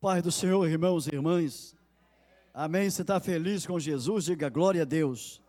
[0.00, 1.76] Pai do Senhor, irmãos e irmãs.
[2.54, 2.88] Amém.
[2.88, 4.24] Você está feliz com Jesus?
[4.24, 5.42] Diga glória a Deus.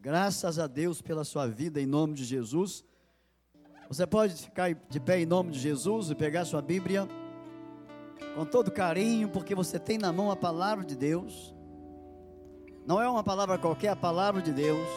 [0.00, 2.84] Graças a Deus pela sua vida, em nome de Jesus.
[3.88, 7.08] Você pode ficar de pé em nome de Jesus e pegar sua Bíblia
[8.34, 11.54] com todo carinho, porque você tem na mão a palavra de Deus.
[12.84, 14.88] Não é uma palavra qualquer, é a palavra de Deus.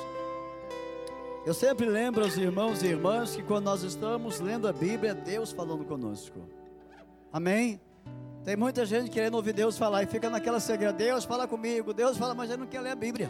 [1.46, 5.14] Eu sempre lembro aos irmãos e irmãs que quando nós estamos lendo a Bíblia, é
[5.14, 6.50] Deus falando conosco.
[7.32, 7.80] Amém?
[8.48, 10.94] Tem muita gente querendo ouvir Deus falar e fica naquela cegueira.
[10.94, 13.30] Deus fala comigo, Deus fala, mas ele não quer ler a Bíblia.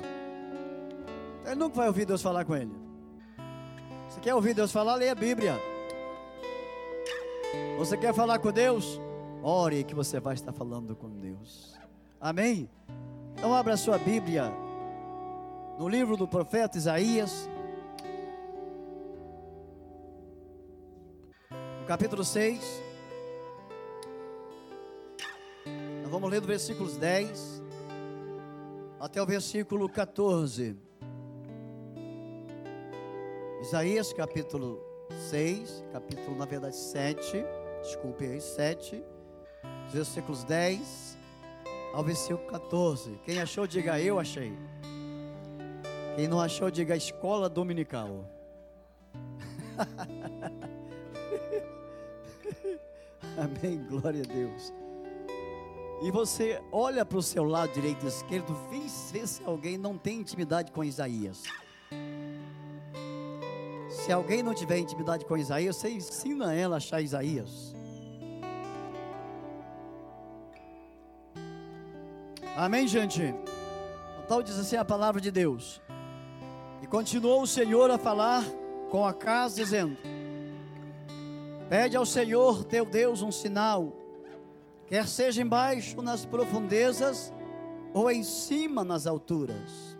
[1.43, 2.71] Ele nunca vai ouvir Deus falar com ele.
[4.07, 4.93] Você quer ouvir Deus falar?
[4.93, 5.59] Leia a Bíblia.
[7.79, 9.01] Você quer falar com Deus?
[9.41, 11.75] Ore que você vai estar falando com Deus.
[12.21, 12.69] Amém?
[13.33, 14.53] Então abra a sua Bíblia
[15.79, 17.49] no livro do profeta Isaías,
[21.87, 22.86] capítulo 6.
[26.07, 27.61] Nós vamos ler do versículos 10
[28.97, 30.77] até o versículo 14.
[33.61, 34.81] Isaías capítulo
[35.29, 37.43] 6, capítulo na verdade 7,
[37.81, 39.03] desculpe aí, 7,
[39.91, 41.17] versículos 10
[41.93, 43.19] ao versículo 14.
[43.25, 44.53] Quem achou, diga eu achei.
[46.15, 48.23] Quem não achou, diga escola dominical.
[53.37, 54.86] Amém, glória a Deus
[56.01, 60.19] e você olha para o seu lado direito e esquerdo, vê, se alguém não tem
[60.19, 61.43] intimidade com Isaías.
[63.89, 67.75] Se alguém não tiver intimidade com Isaías, você ensina ela a achar Isaías.
[72.55, 73.33] Amém, gente?
[74.23, 75.81] Então diz assim a palavra de Deus.
[76.81, 78.43] E continuou o Senhor a falar
[78.91, 79.97] com a casa, dizendo:
[81.69, 83.93] Pede ao Senhor teu Deus um sinal
[84.87, 87.33] quer seja embaixo nas profundezas
[87.93, 89.97] ou em cima nas alturas.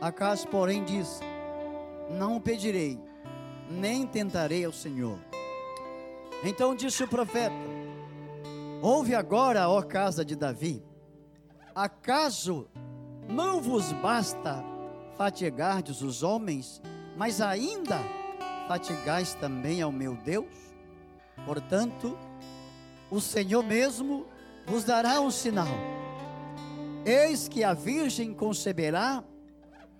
[0.00, 1.20] Acas, porém, diz:
[2.10, 2.98] Não pedirei,
[3.70, 5.18] nem tentarei ao Senhor.
[6.42, 7.54] Então disse o profeta:
[8.82, 10.82] Ouve agora, ó casa de Davi,
[11.74, 12.66] acaso
[13.28, 14.64] não vos basta
[15.16, 16.80] fatigardes os homens,
[17.16, 17.98] mas ainda
[18.66, 20.46] fatigais também ao meu Deus?
[21.44, 22.16] Portanto,
[23.10, 24.26] o Senhor mesmo
[24.66, 25.66] vos dará um sinal.
[27.04, 29.24] Eis que a virgem conceberá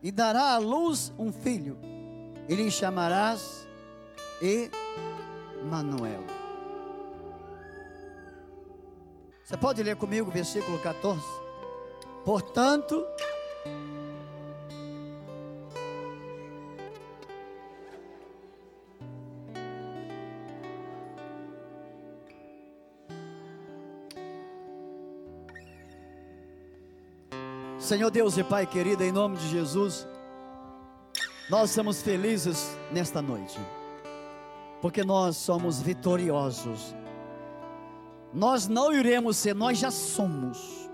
[0.02, 1.78] e dará à luz um filho,
[2.48, 3.66] e lhe chamarás
[5.60, 6.24] Emanuel.
[9.44, 11.20] Você pode ler comigo o versículo 14?
[12.24, 13.04] Portanto,
[27.90, 30.06] Senhor Deus e Pai querido, em nome de Jesus,
[31.48, 33.58] nós estamos felizes nesta noite,
[34.80, 36.94] porque nós somos vitoriosos.
[38.32, 40.88] Nós não iremos ser, nós já somos.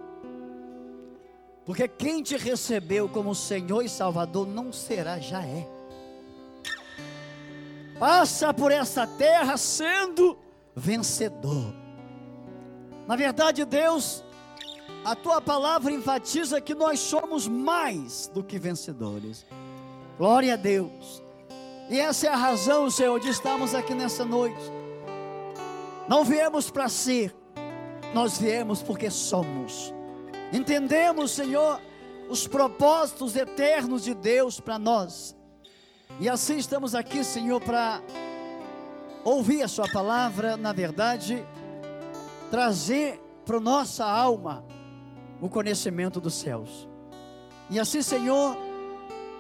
[1.67, 5.69] Porque quem te recebeu como Senhor e Salvador não será, já é.
[7.99, 10.39] Passa por essa terra sendo
[10.75, 11.75] vencedor.
[13.07, 14.25] Na verdade, Deus
[15.07, 19.47] a tua palavra enfatiza que nós somos mais do que vencedores.
[20.19, 21.23] Glória a Deus.
[21.89, 24.61] E essa é a razão, Senhor, de estarmos aqui nessa noite.
[26.09, 27.33] Não viemos para ser,
[28.13, 29.95] nós viemos porque somos.
[30.53, 31.81] Entendemos, Senhor,
[32.29, 35.37] os propósitos eternos de Deus para nós.
[36.19, 38.03] E assim estamos aqui, Senhor, para
[39.23, 41.47] ouvir a Sua palavra, na verdade,
[42.51, 44.65] trazer para nossa alma
[45.41, 46.89] o conhecimento dos céus.
[47.71, 48.57] E assim, Senhor,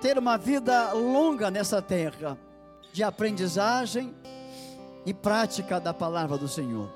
[0.00, 2.38] ter uma vida longa nessa terra,
[2.92, 4.14] de aprendizagem
[5.04, 6.90] e prática da palavra do Senhor.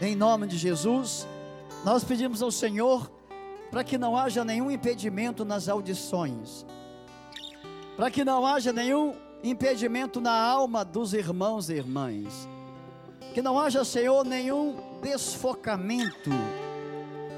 [0.00, 1.26] Em nome de Jesus,
[1.84, 3.10] nós pedimos ao Senhor
[3.70, 6.64] para que não haja nenhum impedimento nas audições,
[7.96, 12.48] para que não haja nenhum impedimento na alma dos irmãos e irmãs,
[13.34, 16.30] que não haja, Senhor, nenhum desfocamento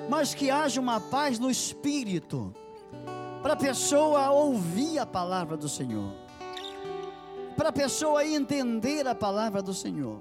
[0.08, 2.54] mas que haja uma paz no espírito,
[3.42, 6.12] para a pessoa ouvir a palavra do Senhor,
[7.56, 10.20] para a pessoa entender a palavra do Senhor,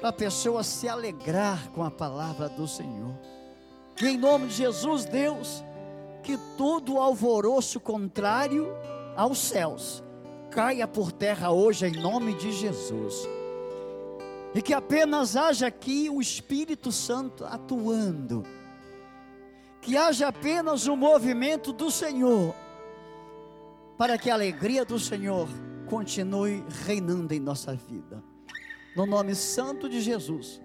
[0.00, 3.14] para a pessoa se alegrar com a palavra do Senhor.
[4.00, 5.64] E em nome de Jesus, Deus,
[6.22, 8.68] que todo alvoroço contrário
[9.16, 10.02] aos céus
[10.50, 13.28] caia por terra hoje em nome de Jesus.
[14.54, 18.44] e que apenas haja aqui o Espírito Santo atuando,
[19.84, 22.54] que haja apenas o movimento do Senhor,
[23.98, 25.46] para que a alegria do Senhor
[25.86, 28.24] continue reinando em nossa vida.
[28.96, 30.58] No nome santo de Jesus,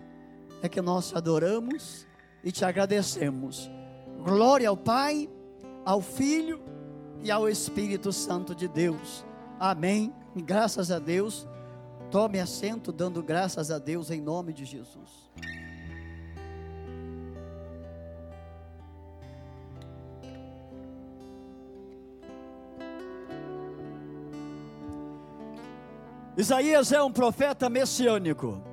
[0.62, 2.08] é que nós adoramos
[2.44, 3.70] e te agradecemos.
[4.24, 5.30] Glória ao Pai,
[5.84, 6.62] ao Filho
[7.22, 9.26] e ao Espírito Santo de Deus.
[9.60, 10.14] Amém.
[10.34, 11.46] Graças a Deus.
[12.10, 15.30] Tome assento, dando graças a Deus em nome de Jesus.
[26.40, 28.64] Isaías é um profeta messiânico.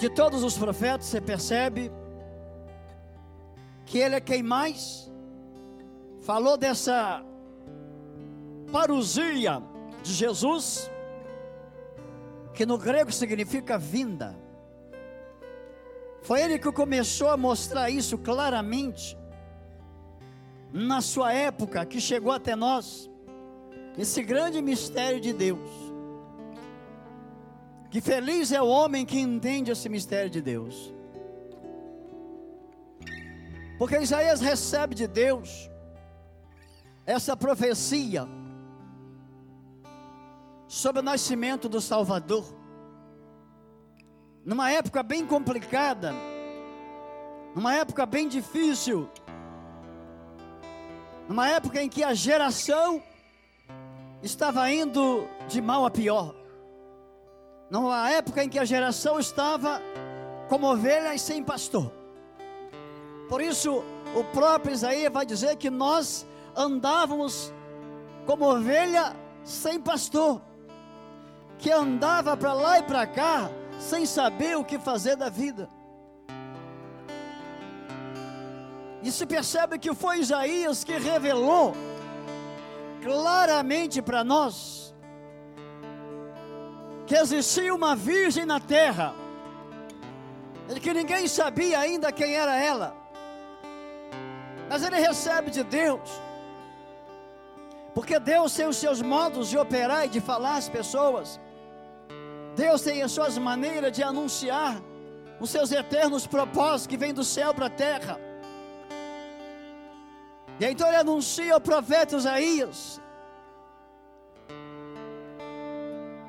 [0.00, 1.92] De todos os profetas, você percebe
[3.86, 5.08] que ele é quem mais
[6.22, 7.24] falou dessa
[8.72, 9.62] parousia
[10.02, 10.90] de Jesus,
[12.52, 14.36] que no grego significa vinda.
[16.22, 19.16] Foi ele que começou a mostrar isso claramente
[20.72, 23.09] na sua época, que chegou até nós,
[23.98, 25.70] esse grande mistério de Deus.
[27.90, 30.94] Que feliz é o homem que entende esse mistério de Deus.
[33.78, 35.68] Porque Isaías recebe de Deus
[37.04, 38.28] essa profecia
[40.68, 42.44] sobre o nascimento do Salvador.
[44.44, 46.14] Numa época bem complicada,
[47.56, 49.10] numa época bem difícil,
[51.28, 53.02] numa época em que a geração
[54.22, 56.34] estava indo de mal a pior,
[57.70, 59.80] numa época em que a geração estava
[60.48, 61.90] como ovelhas sem pastor.
[63.28, 63.84] Por isso,
[64.14, 66.26] o próprio Isaías vai dizer que nós
[66.56, 67.52] andávamos
[68.26, 69.14] como ovelha
[69.44, 70.42] sem pastor
[71.58, 75.68] que andava para lá e para cá, sem saber o que fazer da vida.
[79.02, 81.74] E se percebe que foi Isaías que revelou
[83.02, 84.94] claramente para nós
[87.06, 89.12] que existia uma virgem na terra,
[90.68, 92.94] e que ninguém sabia ainda quem era ela,
[94.68, 96.08] mas ele recebe de Deus,
[97.92, 101.40] porque Deus tem os seus modos de operar e de falar às pessoas.
[102.54, 104.80] Deus tem as suas maneiras de anunciar
[105.40, 108.29] os seus eternos propósitos que vêm do céu para a terra.
[110.60, 113.00] E então ele anuncia ao profeta Isaías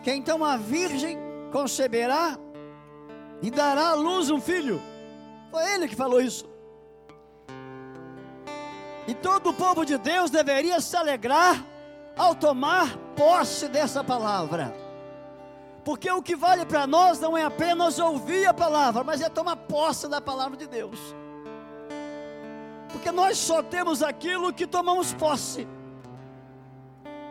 [0.01, 1.17] que então a virgem
[1.51, 2.37] conceberá
[3.41, 4.81] e dará à luz um filho.
[5.49, 6.45] Foi ele que falou isso.
[9.07, 11.63] E todo o povo de Deus deveria se alegrar
[12.17, 14.73] ao tomar posse dessa palavra.
[15.83, 19.55] Porque o que vale para nós não é apenas ouvir a palavra, mas é tomar
[19.55, 20.99] posse da palavra de Deus.
[22.91, 25.67] Porque nós só temos aquilo que tomamos posse.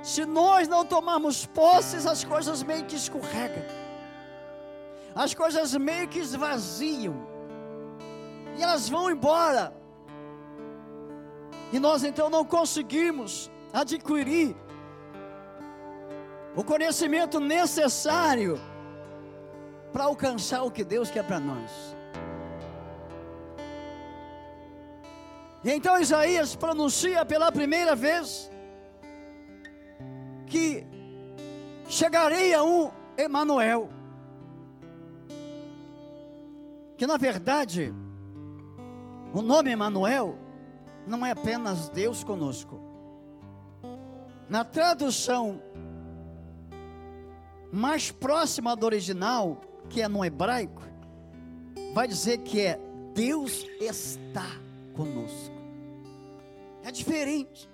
[0.03, 3.65] Se nós não tomarmos posse, as coisas meio que escorregam.
[5.15, 7.15] As coisas meio que esvaziam.
[8.57, 9.73] E elas vão embora.
[11.73, 14.57] E nós então não conseguimos adquirir
[16.57, 18.61] o conhecimento necessário
[19.93, 21.71] para alcançar o que Deus quer para nós.
[25.63, 28.51] E então Isaías pronuncia pela primeira vez
[30.47, 30.87] que
[31.87, 33.91] chegaria um Emanuel.
[36.97, 37.95] Que na verdade
[39.35, 40.39] o nome Emanuel
[41.07, 42.81] não é apenas Deus conosco.
[44.49, 45.63] Na tradução
[47.71, 50.83] mais próxima do original, que é no hebraico,
[51.95, 52.81] vai dizer que é
[53.15, 54.60] Deus está
[55.01, 55.55] conosco.
[56.85, 57.71] É diferente.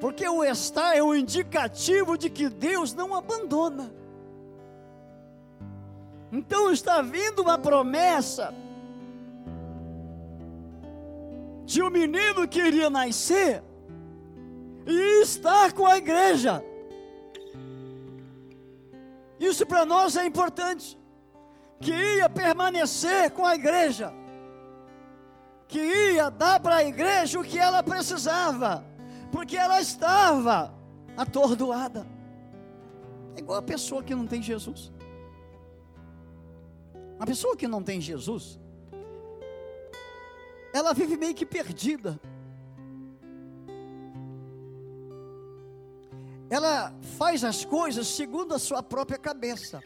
[0.00, 3.94] Porque o estar é um indicativo de que Deus não abandona.
[6.32, 8.52] Então está vindo uma promessa
[11.64, 13.62] de um menino que iria nascer
[14.84, 16.64] e estar com a igreja.
[19.38, 20.98] Isso para nós é importante.
[21.82, 24.12] Que ia permanecer com a igreja,
[25.68, 28.84] que ia dar para a igreja o que ela precisava,
[29.30, 30.72] porque ela estava
[31.16, 32.06] atordoada.
[33.36, 34.92] É igual a pessoa que não tem Jesus.
[37.18, 38.58] A pessoa que não tem Jesus,
[40.72, 42.18] ela vive meio que perdida.
[46.52, 49.82] ela faz as coisas segundo a sua própria cabeça.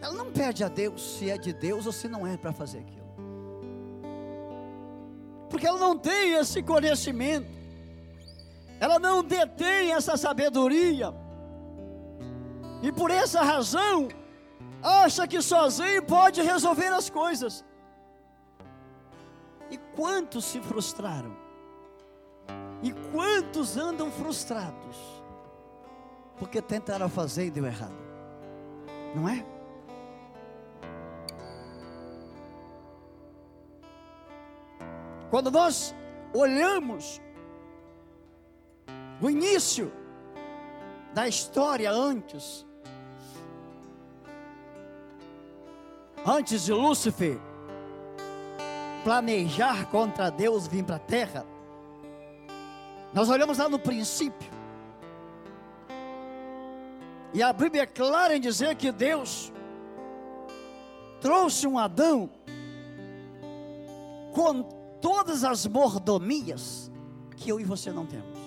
[0.00, 2.78] Ela não pede a Deus se é de Deus ou se não é para fazer
[2.78, 3.00] aquilo.
[5.48, 7.50] Porque ela não tem esse conhecimento.
[8.78, 11.12] Ela não detém essa sabedoria.
[12.82, 14.08] E por essa razão,
[14.82, 17.64] acha que sozinho pode resolver as coisas.
[19.70, 21.36] E quantos se frustraram?
[22.82, 24.96] E quantos andam frustrados?
[26.38, 28.00] Porque tentaram fazer e deu errado.
[29.14, 29.44] Não é?
[35.30, 35.94] Quando nós
[36.34, 37.20] olhamos
[39.22, 39.92] o início
[41.14, 42.66] da história antes,
[46.26, 47.38] antes de Lúcifer
[49.04, 51.46] planejar contra Deus vir para a terra,
[53.14, 54.50] nós olhamos lá no princípio,
[57.32, 59.52] e a Bíblia é clara em dizer que Deus
[61.20, 62.28] trouxe um Adão
[64.32, 66.90] com todas as mordomias
[67.36, 68.38] que eu e você não temos.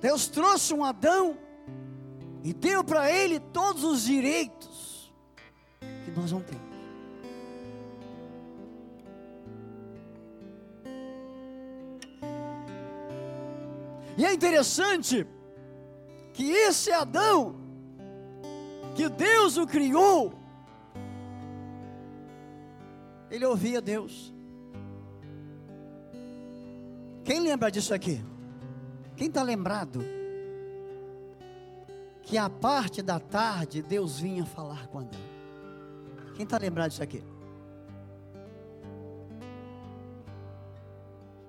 [0.00, 1.38] Deus trouxe um Adão
[2.42, 5.10] e deu para ele todos os direitos
[6.04, 6.74] que nós não temos.
[14.16, 15.26] E é interessante
[16.34, 17.56] que esse Adão,
[18.94, 20.43] que Deus o criou,
[23.30, 24.32] ele ouvia Deus.
[27.24, 28.24] Quem lembra disso aqui?
[29.16, 30.04] Quem está lembrado?
[32.22, 35.20] Que a parte da tarde Deus vinha falar com Adão.
[36.34, 37.22] Quem está lembrado disso aqui?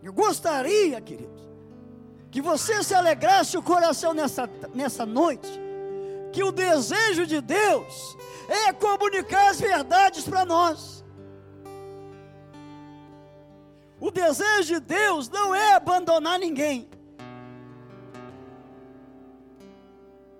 [0.03, 1.41] Eu gostaria, queridos,
[2.29, 5.49] que você se alegrasse o coração nessa, nessa noite,
[6.31, 8.15] que o desejo de Deus
[8.47, 11.03] é comunicar as verdades para nós.
[13.99, 16.89] O desejo de Deus não é abandonar ninguém.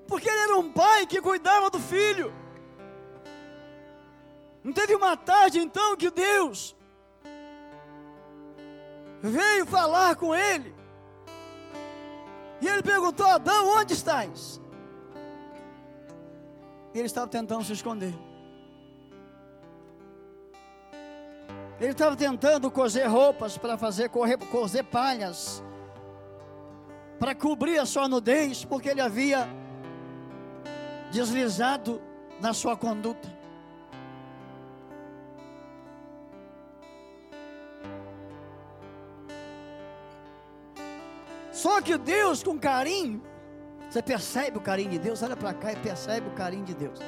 [0.08, 2.34] Porque ele era um pai que cuidava do filho.
[4.64, 6.76] Não teve uma tarde então que Deus
[9.22, 10.76] veio falar com ele.
[12.62, 14.62] E ele perguntou: Adão, onde estás?
[16.94, 18.14] E ele estava tentando se esconder.
[21.80, 25.62] Ele estava tentando cozer roupas para fazer correr, cozer palhas
[27.20, 29.48] para cobrir a sua nudez, porque ele havia
[31.12, 32.02] deslizado
[32.40, 33.34] na sua conduta.
[41.52, 43.24] Só que Deus, com carinho,
[43.90, 47.00] você percebe o carinho de Deus, olha para cá e percebe o carinho de Deus.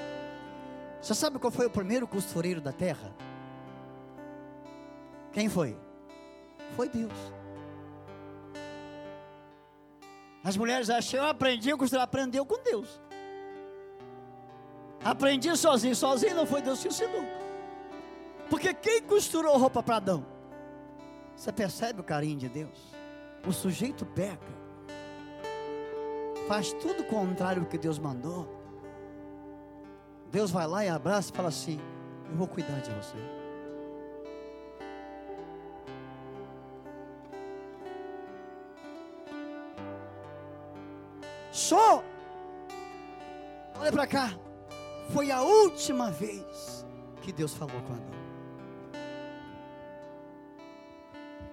[1.01, 3.13] Você sabe qual foi o primeiro costureiro da terra?
[5.37, 5.77] Quem foi?
[6.75, 7.13] Foi Deus.
[10.43, 12.99] As mulheres acham, eu aprendi a costurar, aprendeu com Deus.
[15.05, 17.23] Aprendi sozinho, sozinho não foi Deus que ensinou.
[18.49, 20.25] Porque quem costurou roupa para Adão?
[21.35, 22.79] Você percebe o carinho de Deus?
[23.45, 24.55] O sujeito peca,
[26.47, 28.49] faz tudo contrário do que Deus mandou.
[30.31, 31.79] Deus vai lá e abraça e fala assim:
[32.27, 33.36] Eu vou cuidar de você.
[41.57, 42.03] Só,
[43.79, 44.29] olha para cá,
[45.11, 46.85] foi a última vez
[47.23, 48.17] que Deus falou com Adão.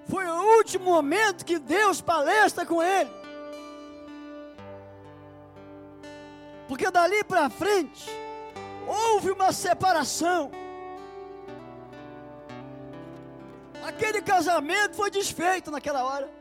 [0.07, 3.11] Foi o último momento que Deus palestra com ele.
[6.69, 8.07] Porque dali para frente
[8.87, 10.51] houve uma separação.
[13.83, 16.34] Aquele casamento foi desfeito naquela hora.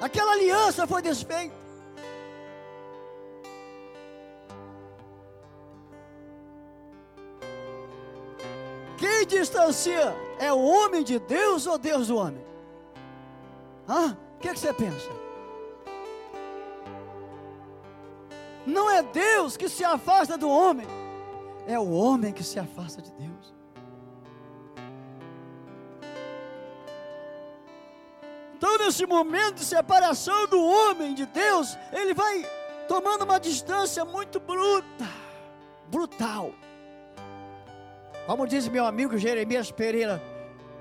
[0.00, 1.54] Aquela aliança foi desfeita.
[8.98, 12.44] Quem distancia é o homem de Deus ou Deus do homem?
[13.88, 14.16] Hã?
[14.36, 15.10] O que, é que você pensa?
[18.66, 20.86] Não é Deus que se afasta do homem,
[21.66, 23.54] é o homem que se afasta de Deus.
[28.84, 32.46] Nesse momento de separação do homem de Deus, ele vai
[32.86, 35.08] tomando uma distância muito bruta,
[35.88, 36.52] brutal.
[38.26, 40.22] Como diz meu amigo Jeremias Pereira,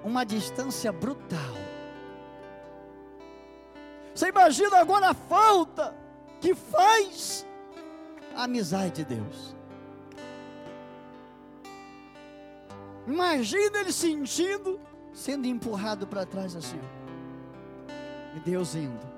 [0.03, 1.39] uma distância brutal.
[4.13, 5.95] Você imagina agora a falta
[6.39, 7.45] que faz
[8.35, 9.55] a amizade de Deus.
[13.07, 14.79] Imagina ele sentindo,
[15.13, 16.79] sendo empurrado para trás assim.
[18.35, 19.13] E Deus indo.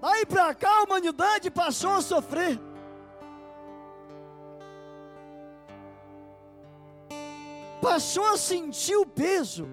[0.00, 2.58] Daí para cá a humanidade passou a sofrer.
[7.80, 9.68] Passou a sentir o peso.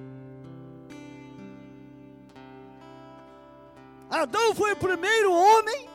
[4.09, 5.87] Adão foi o primeiro homem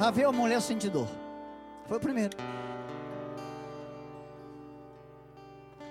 [0.00, 1.08] a ver a mulher sentir dor.
[1.86, 2.36] Foi o primeiro.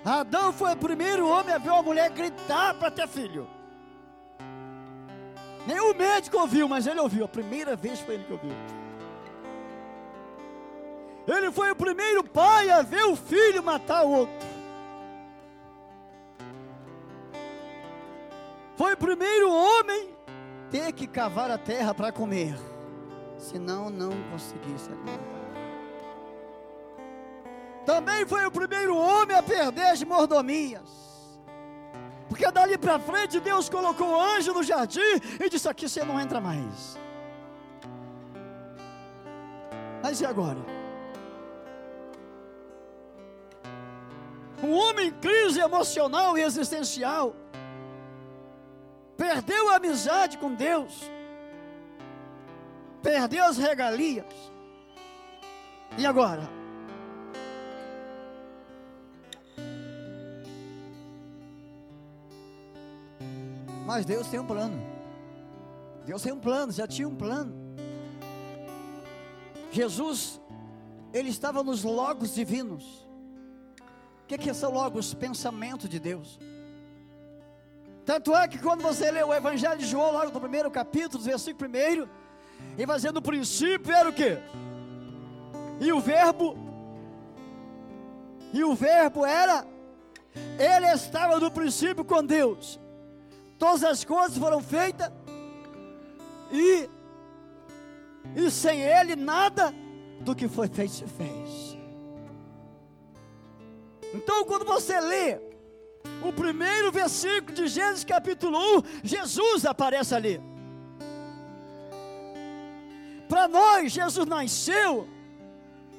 [0.04, 3.48] Adão foi o primeiro homem a ver uma mulher gritar para ter filho.
[5.66, 7.24] Nenhum médico ouviu, mas ele ouviu.
[7.24, 8.50] A primeira vez foi ele que ouviu.
[11.26, 14.52] Ele foi o primeiro pai a ver o filho matar o outro.
[18.76, 20.10] Foi o primeiro homem
[20.68, 22.56] ter que cavar a terra para comer.
[23.38, 25.41] Senão não conseguisse alimentar.
[27.84, 31.02] Também foi o primeiro homem a perder as mordomias.
[32.28, 35.00] Porque dali para frente Deus colocou o anjo no jardim
[35.40, 36.98] e disse: Aqui você não entra mais.
[40.02, 40.58] Mas e agora?
[44.62, 47.34] Um homem em crise emocional e existencial
[49.16, 51.10] perdeu a amizade com Deus,
[53.02, 54.24] perdeu as regalias.
[55.98, 56.61] E agora?
[63.92, 64.82] Mas Deus tem um plano.
[66.06, 67.54] Deus tem um plano, já tinha um plano.
[69.70, 70.40] Jesus,
[71.12, 73.06] ele estava nos logos divinos.
[74.22, 75.12] O que, que são logos?
[75.12, 76.40] Pensamento de Deus.
[78.06, 81.58] Tanto é que quando você lê o Evangelho de João, logo no primeiro capítulo, versículo
[81.58, 82.08] primeiro,
[82.78, 84.38] ele vai dizer no princípio era o que?
[85.82, 86.56] E o verbo,
[88.54, 89.66] e o verbo era,
[90.58, 92.80] ele estava no princípio com Deus
[93.62, 95.08] todas as coisas foram feitas
[96.50, 96.90] e
[98.34, 99.72] e sem ele nada
[100.20, 101.78] do que foi feito se fez.
[104.12, 105.38] Então, quando você lê
[106.24, 110.40] o primeiro versículo de Gênesis capítulo 1, Jesus aparece ali.
[113.28, 115.08] Para nós, Jesus nasceu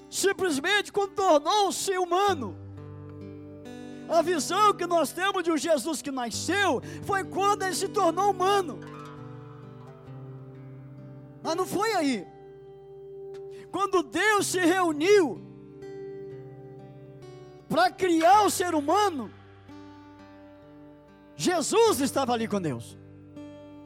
[0.10, 2.62] simplesmente quando tornou-se humano.
[4.09, 8.31] A visão que nós temos de um Jesus que nasceu foi quando ele se tornou
[8.31, 8.79] humano.
[11.41, 12.27] Mas não foi aí.
[13.71, 15.41] Quando Deus se reuniu
[17.67, 19.31] para criar o ser humano,
[21.35, 22.97] Jesus estava ali com Deus.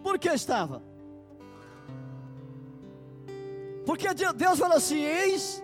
[0.04, 0.84] Por que estava?
[3.86, 5.64] Porque Deus falou assim: Eis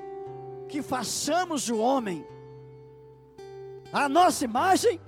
[0.69, 2.25] que façamos o homem
[3.93, 4.99] a nossa imagem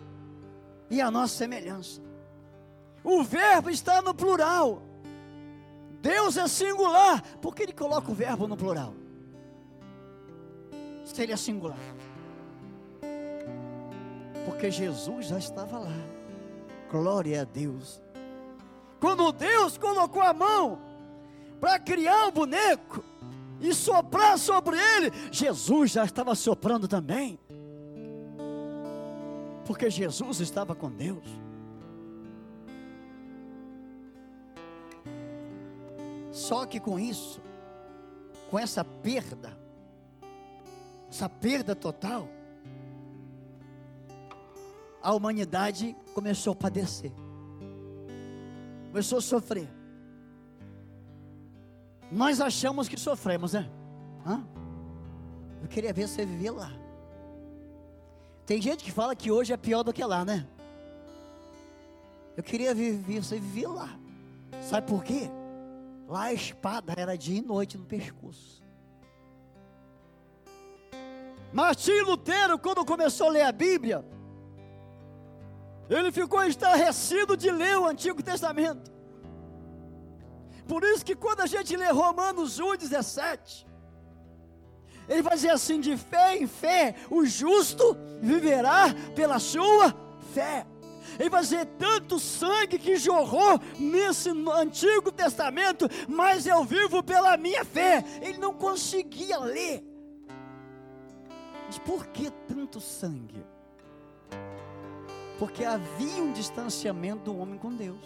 [0.90, 2.00] e a nossa semelhança.
[3.04, 4.84] O verbo está no plural.
[6.02, 7.22] Deus é singular.
[7.42, 8.94] Por que ele coloca o verbo no plural?
[11.04, 11.78] Se ele é singular.
[14.46, 15.96] Porque Jesus já estava lá.
[16.92, 18.00] Glória a Deus.
[19.00, 20.80] Quando Deus colocou a mão
[21.60, 23.04] para criar o boneco
[23.60, 27.40] e soprar sobre ele, Jesus já estava soprando também
[29.66, 31.26] porque Jesus estava com Deus.
[36.32, 37.42] Só que com isso,
[38.52, 39.58] com essa perda,
[41.10, 42.28] essa perda total,
[45.02, 47.12] a humanidade começou a padecer,
[48.90, 49.70] começou a sofrer.
[52.12, 53.70] Nós achamos que sofremos, né?
[54.26, 54.46] Hã?
[55.62, 56.85] Eu queria ver você viver lá.
[58.46, 60.46] Tem gente que fala que hoje é pior do que lá, né?
[62.38, 63.98] Eu queria viver, você vivia lá.
[64.62, 65.30] Sabe por quê?
[66.08, 68.64] Lá a espada era dia e noite no pescoço.
[71.52, 74.06] Martim Lutero, quando começou a ler a Bíblia,
[75.90, 78.92] ele ficou estarrecido de ler o Antigo Testamento.
[80.68, 83.66] Por isso que quando a gente lê Romanos 1, 17,
[85.08, 89.96] ele vai dizer assim: de fé em fé, o justo viverá pela sua
[90.34, 90.66] fé.
[91.20, 97.64] Ele vai dizer: tanto sangue que jorrou nesse Antigo Testamento, mas eu vivo pela minha
[97.64, 98.04] fé.
[98.22, 99.84] Ele não conseguia ler.
[101.66, 103.44] Mas por que tanto sangue?
[105.38, 108.06] Porque havia um distanciamento do homem com Deus.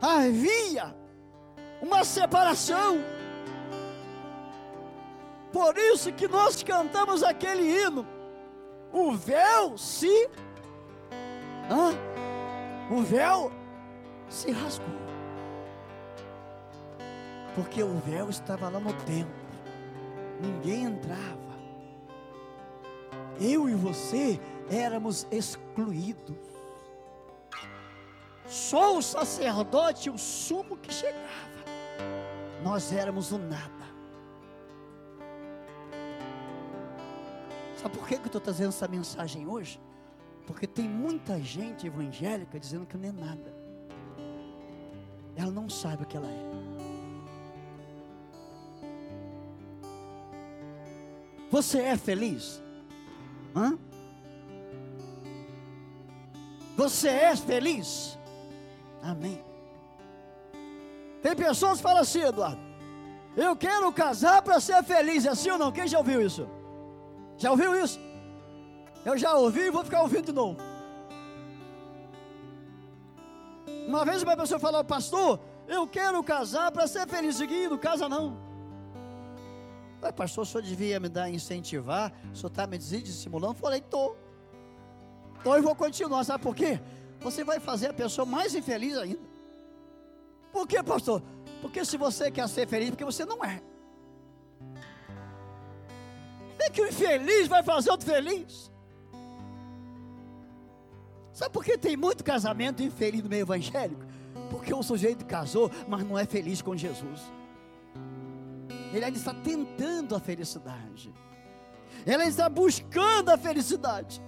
[0.00, 0.94] Havia
[1.80, 2.98] uma separação.
[5.52, 8.06] Por isso que nós cantamos aquele hino.
[8.92, 10.28] O véu se.
[11.70, 11.92] Hã?
[12.90, 13.52] O véu
[14.28, 15.02] se rasgou.
[17.54, 19.42] Porque o véu estava lá no templo.
[20.40, 21.42] Ninguém entrava.
[23.40, 26.36] Eu e você éramos excluídos.
[28.46, 31.22] Só o sacerdote, o sumo que chegava.
[32.62, 33.81] Nós éramos o nada.
[37.82, 39.80] Sabe por que eu estou trazendo essa mensagem hoje?
[40.46, 43.52] Porque tem muita gente evangélica dizendo que não é nada.
[45.34, 46.52] Ela não sabe o que ela é.
[51.50, 52.62] Você é feliz?
[53.54, 53.76] Hã?
[56.76, 58.16] Você é feliz?
[59.02, 59.44] Amém.
[61.20, 62.60] Tem pessoas que falam assim, Eduardo.
[63.36, 65.26] Eu quero casar para ser feliz.
[65.26, 65.72] É assim ou não?
[65.72, 66.48] Quem já ouviu isso?
[67.42, 67.98] Já ouviu isso?
[69.04, 70.60] Eu já ouvi e vou ficar ouvindo de novo.
[73.88, 77.34] Uma vez uma pessoa falou, pastor, eu quero casar para ser feliz.
[77.34, 78.36] Seguindo, casa não.
[80.00, 83.54] Mas, pastor, o senhor devia me dar, incentivar, o senhor está me dissimulando?
[83.54, 84.16] Eu falei, estou.
[85.40, 86.80] Então eu vou continuar, sabe por quê?
[87.22, 89.32] Você vai fazer a pessoa mais infeliz ainda.
[90.52, 91.20] Por quê, pastor?
[91.60, 93.60] Porque se você quer ser feliz, porque você não é.
[96.58, 98.70] É que o infeliz vai fazer outro feliz.
[101.32, 104.02] Sabe por que tem muito casamento infeliz no meio evangélico?
[104.50, 107.20] Porque o sujeito casou, mas não é feliz com Jesus.
[108.92, 111.12] Ele ainda está tentando a felicidade.
[112.06, 114.20] Ele está buscando a felicidade.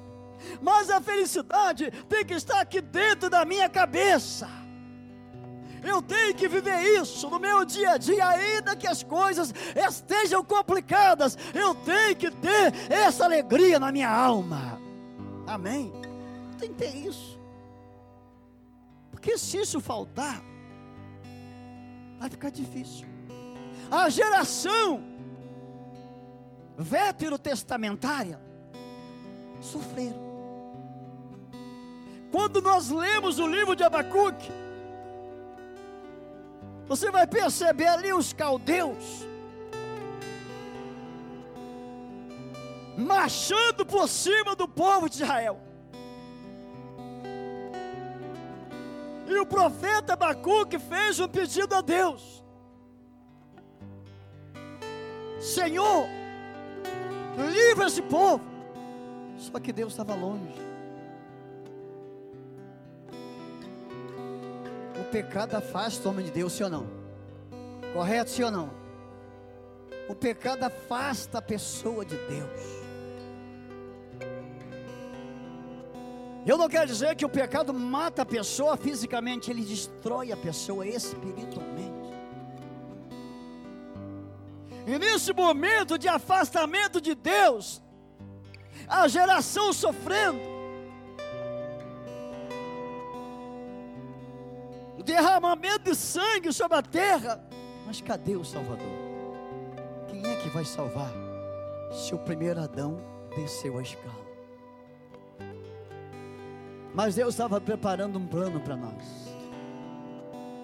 [0.62, 4.48] Mas a felicidade tem que estar aqui dentro da minha cabeça.
[5.84, 10.42] Eu tenho que viver isso no meu dia a dia, ainda que as coisas estejam
[10.42, 11.36] complicadas.
[11.52, 14.80] Eu tenho que ter essa alegria na minha alma.
[15.46, 15.92] Amém?
[16.58, 17.38] Tem que ter isso.
[19.10, 20.42] Porque se isso faltar,
[22.18, 23.06] vai ficar difícil.
[23.90, 25.04] A geração
[26.76, 28.40] veterotestamentária
[29.60, 30.24] sofreram.
[32.30, 34.50] Quando nós lemos o livro de Abacuque,
[36.86, 39.24] você vai perceber ali os caldeus
[42.96, 45.60] marchando por cima do povo de Israel.
[49.26, 52.44] E o profeta Abacuque fez um pedido a Deus.
[55.40, 56.06] Senhor,
[57.52, 58.44] livra esse povo.
[59.36, 60.73] Só que Deus estava longe.
[65.14, 66.86] Pecado afasta o homem de Deus, sim ou não?
[67.92, 68.68] Correto, sim ou não?
[70.08, 72.60] O pecado afasta a pessoa de Deus.
[76.44, 80.84] Eu não quero dizer que o pecado mata a pessoa fisicamente, ele destrói a pessoa
[80.84, 82.10] espiritualmente.
[84.84, 87.80] E nesse momento de afastamento de Deus,
[88.88, 90.53] a geração sofrendo,
[95.04, 97.40] derramamento de sangue sobre a terra,
[97.86, 99.04] mas cadê o Salvador?
[100.08, 101.12] Quem é que vai salvar
[101.92, 102.98] se o primeiro Adão
[103.36, 104.24] desceu a escala?
[106.94, 109.34] Mas Deus estava preparando um plano para nós.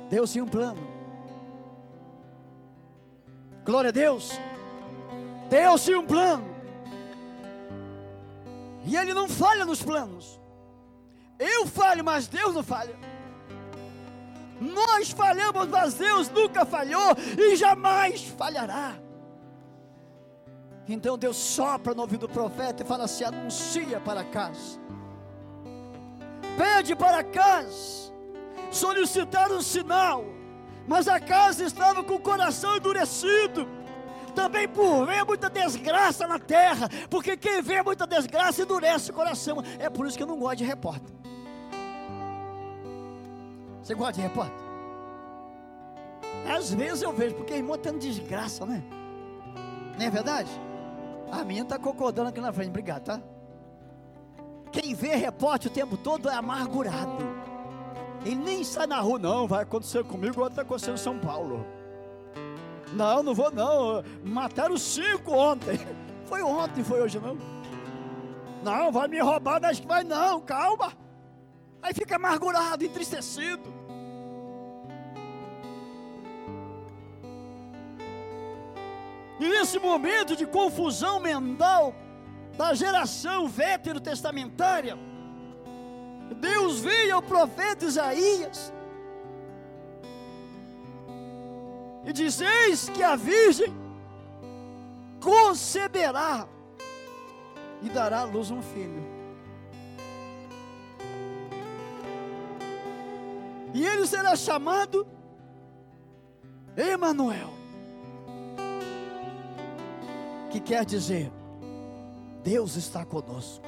[0.08, 0.80] Deus tinha um plano.
[3.64, 4.30] Glória a Deus.
[5.48, 6.44] Deus tinha um plano.
[8.86, 10.40] E Ele não falha nos planos.
[11.38, 13.09] Eu falho, mas Deus não falha.
[14.60, 18.94] Nós falhamos, mas Deus nunca falhou e jamais falhará.
[20.88, 24.78] Então Deus sopra no ouvido do profeta e fala assim: anuncia para casa,
[26.58, 28.12] pede para casa,
[28.70, 30.24] solicitar um sinal
[30.90, 33.68] mas a casa estava com o coração endurecido.
[34.34, 39.62] Também por ver muita desgraça na terra, porque quem vê muita desgraça endurece o coração.
[39.78, 41.19] É por isso que eu não gosto de repórter.
[43.90, 44.56] Você gosta de repórter?
[46.48, 48.84] Às vezes eu vejo, porque irmão tendo desgraça, né?
[49.98, 50.48] Não é verdade?
[51.32, 53.20] A minha está concordando aqui na frente, obrigado, tá?
[54.70, 57.24] Quem vê repórter o tempo todo é amargurado.
[58.24, 59.48] Ele nem sai na rua, não.
[59.48, 61.66] Vai acontecer comigo, ou está acontecendo em São Paulo.
[62.92, 64.04] Não, não vou não.
[64.24, 65.80] Mataram cinco ontem.
[66.26, 67.36] Foi ontem, foi hoje não.
[68.62, 70.92] Não, vai me roubar, acho que vai não, calma.
[71.82, 73.59] Aí fica amargurado, entristecido.
[79.40, 81.94] E nesse momento de confusão mental
[82.58, 84.98] da geração veterotestamentária,
[86.36, 88.70] Deus veio ao profeta Isaías
[92.04, 93.72] e diz: Eis que a virgem
[95.20, 96.46] conceberá
[97.82, 99.08] e dará à luz um filho.
[103.72, 105.06] E ele será chamado
[106.76, 107.59] Emanuel,
[110.50, 111.30] que quer dizer
[112.42, 113.64] Deus está conosco.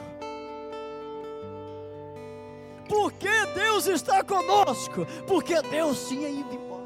[2.88, 5.06] Por que Deus está conosco?
[5.26, 6.82] Porque Deus tinha ido embora.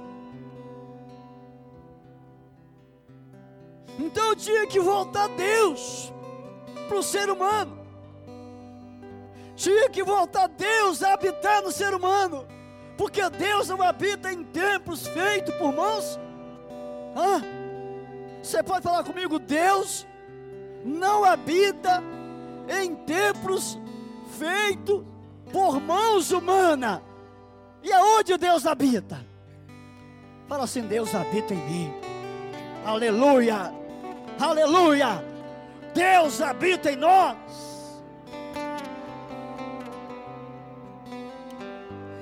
[3.99, 6.13] Então tinha que voltar Deus
[6.87, 7.79] para o ser humano.
[9.57, 12.47] Tinha que voltar Deus a habitar no ser humano.
[12.97, 16.19] Porque Deus não habita em templos feitos por mãos.
[17.17, 17.56] Hã?
[18.47, 19.41] Você pode falar comigo?
[19.41, 20.07] Deus
[20.85, 22.01] não habita
[22.69, 23.77] em templos
[24.39, 25.03] feitos
[25.53, 27.01] por mãos humanas.
[27.83, 29.27] E aonde Deus habita?
[30.47, 31.93] Fala assim: Deus habita em mim.
[32.85, 33.75] Aleluia.
[34.39, 35.25] Aleluia!
[35.93, 37.37] Deus habita em nós.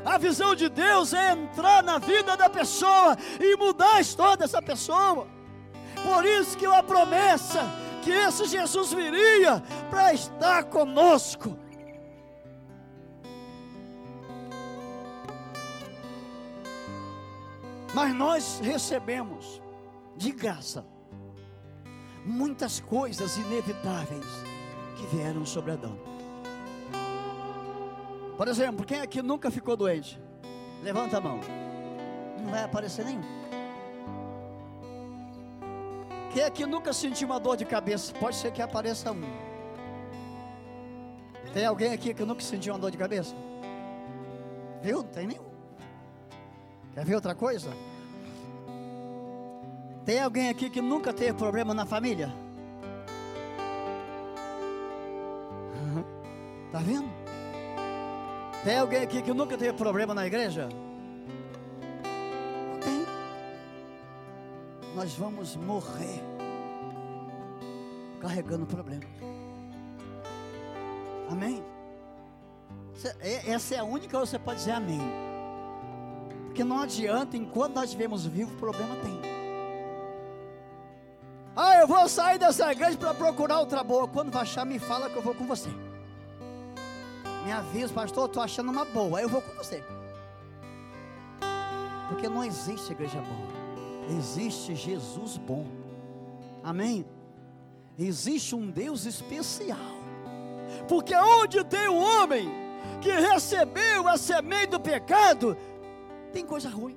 [0.06, 4.62] A visão de Deus é entrar na vida da pessoa e mudar a história dessa
[4.62, 5.34] pessoa.
[6.04, 7.64] Por isso que a promessa
[8.02, 11.58] que esse Jesus viria para estar conosco.
[17.94, 19.62] Mas nós recebemos
[20.16, 20.84] de graça
[22.24, 24.26] muitas coisas inevitáveis
[24.96, 25.98] que vieram sobre Adão.
[28.36, 30.20] Por exemplo, quem aqui nunca ficou doente?
[30.82, 31.40] Levanta a mão.
[32.42, 33.43] Não vai aparecer nenhum.
[36.34, 38.12] Quem aqui nunca sentiu uma dor de cabeça?
[38.12, 39.22] Pode ser que apareça um.
[41.52, 43.36] Tem alguém aqui que nunca sentiu uma dor de cabeça?
[44.82, 44.96] Viu?
[44.96, 45.44] Não tem nenhum.
[46.92, 47.70] Quer ver outra coisa?
[50.04, 52.34] Tem alguém aqui que nunca teve problema na família?
[56.72, 57.08] Tá vendo?
[58.64, 60.68] Tem alguém aqui que nunca teve problema na igreja?
[64.94, 66.22] Nós vamos morrer
[68.20, 69.04] carregando problema.
[71.30, 71.62] Amém?
[73.46, 75.00] Essa é a única que você pode dizer amém.
[76.46, 79.20] Porque não adianta, enquanto nós estivermos vivos, problema tem.
[81.56, 84.06] Ah, eu vou sair dessa igreja para procurar outra boa.
[84.08, 85.70] Quando vai achar, me fala que eu vou com você.
[87.44, 89.20] Me avisa, pastor, estou achando uma boa.
[89.20, 89.84] Eu vou com você.
[92.08, 93.63] Porque não existe igreja boa.
[94.10, 95.66] Existe Jesus bom.
[96.62, 97.06] Amém?
[97.98, 99.78] Existe um Deus especial.
[100.88, 102.48] Porque onde tem um homem
[103.00, 105.56] que recebeu a semente do pecado,
[106.32, 106.96] tem coisa ruim.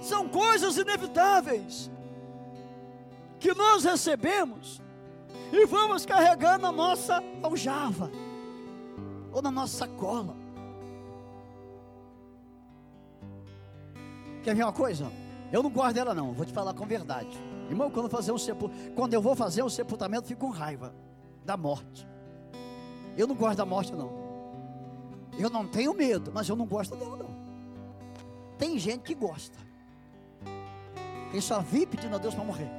[0.00, 1.90] São coisas inevitáveis
[3.38, 4.80] que nós recebemos
[5.52, 8.10] e vamos carregando na nossa aljava
[9.32, 10.36] ou na nossa sacola.
[14.48, 15.12] Quer ver uma coisa?
[15.52, 17.28] Eu não guardo ela não, vou te falar com verdade.
[17.68, 18.70] Irmão, quando, fazer um sepul...
[18.96, 20.94] quando eu vou fazer um sepultamento, fico com raiva
[21.44, 22.08] da morte.
[23.14, 24.10] Eu não gosto da morte não.
[25.38, 27.28] Eu não tenho medo, mas eu não gosto dela não.
[28.56, 29.58] Tem gente que gosta.
[31.30, 32.70] Quem só vive pedindo a Deus para morrer.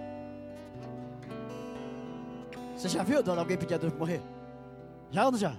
[2.75, 4.21] Você já viu, dona, alguém pedir a Deus para morrer?
[5.11, 5.55] Já ou não já?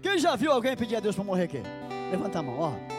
[0.00, 1.62] Quem já viu alguém pedir a Deus para morrer aqui?
[2.10, 2.91] Levanta a mão, ó.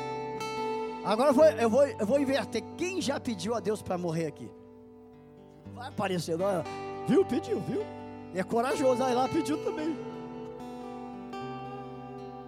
[1.03, 2.63] Agora eu vou, eu vou, eu vou inverter.
[2.77, 4.49] Quem já pediu a Deus para morrer aqui?
[5.73, 6.37] Vai aparecer,
[7.07, 7.25] viu?
[7.25, 7.83] Pediu, viu?
[8.33, 9.95] E é corajoso, aí lá pediu também.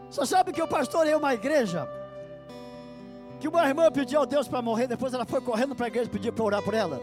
[0.10, 1.88] Você sabe que eu pastorei uma igreja
[3.40, 6.10] que uma irmã pediu a Deus para morrer, depois ela foi correndo para a igreja
[6.10, 7.02] pedir para orar por ela.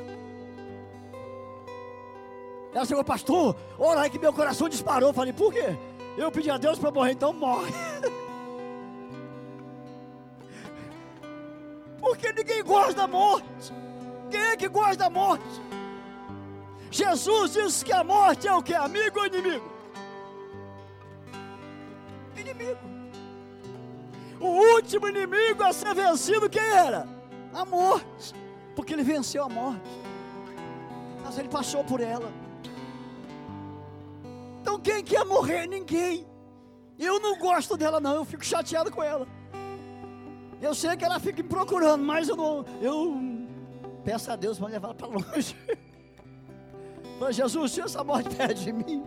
[2.75, 5.11] Ela chegou, pastor, ora aí que meu coração disparou.
[5.11, 5.77] Eu falei, por quê?
[6.17, 7.71] Eu pedi a Deus para morrer, então morre.
[12.03, 13.73] Porque ninguém gosta da morte.
[14.29, 15.63] Quem é que gosta da morte?
[16.91, 18.75] Jesus disse que a morte é o que?
[18.75, 19.73] Amigo ou inimigo?
[22.37, 22.81] Inimigo.
[24.41, 27.07] O último inimigo a ser vencido quem era?
[27.55, 28.35] A morte,
[28.75, 29.89] porque ele venceu a morte.
[31.25, 32.33] Mas ele passou por ela.
[34.61, 35.69] Então quem quer morrer?
[35.69, 36.27] Ninguém.
[36.99, 39.27] Eu não gosto dela não, eu fico chateado com ela.
[40.63, 43.21] Eu sei que ela fica procurando, mas eu não, eu
[44.05, 45.57] peço a Deus para levar ela para longe.
[47.19, 49.05] Falei, Jesus, tira essa morte perto de mim.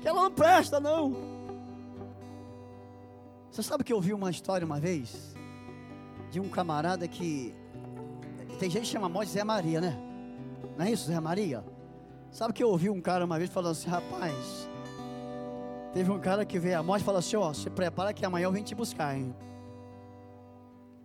[0.00, 1.14] Que ela não presta, não.
[3.50, 5.36] Você sabe que eu ouvi uma história uma vez
[6.30, 7.54] de um camarada que
[8.58, 9.98] tem gente que chama morte Zé Maria, né?
[10.78, 11.62] Não é isso, Zé Maria?
[12.30, 14.66] Sabe que eu ouvi um cara uma vez falando assim, rapaz,
[15.92, 18.44] teve um cara que veio a morte e falou assim, ó, se prepara que amanhã
[18.44, 19.34] eu venho te buscar, hein?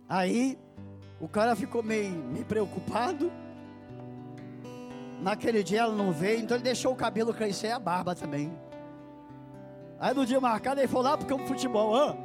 [0.08, 0.58] Aí
[1.20, 3.30] o cara ficou meio, meio preocupado.
[5.20, 8.56] Naquele dia ela não veio, então ele deixou o cabelo crescer e a barba também.
[9.98, 12.16] Aí no dia marcado ele foi lá porque é um futebol, ah,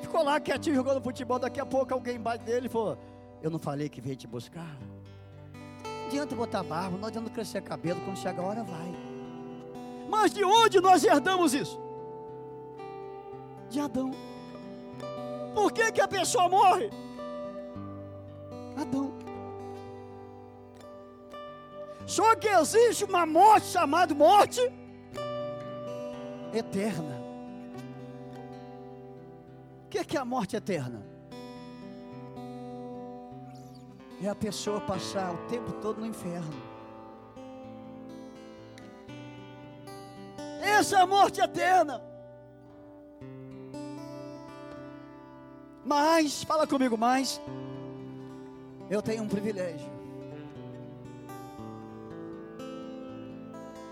[0.00, 1.38] ficou lá quietinho jogando futebol.
[1.38, 2.98] Daqui a pouco alguém embaixo dele falou:
[3.40, 4.76] Eu não falei que veio te buscar.
[5.84, 8.94] Não adianta botar barba, não adianta crescer cabelo, quando chegar a hora vai.
[10.10, 11.80] Mas de onde nós herdamos isso?
[13.70, 14.10] De Adão.
[15.54, 16.90] Por que, que a pessoa morre?
[18.76, 19.12] Adão.
[22.06, 24.60] Só que existe uma morte chamada morte
[26.52, 27.20] eterna.
[29.86, 31.02] O que que é a morte eterna?
[34.22, 36.72] É a pessoa passar o tempo todo no inferno.
[40.60, 42.11] Essa é a morte eterna.
[45.84, 47.40] Mas, fala comigo mais.
[48.88, 49.90] Eu tenho um privilégio.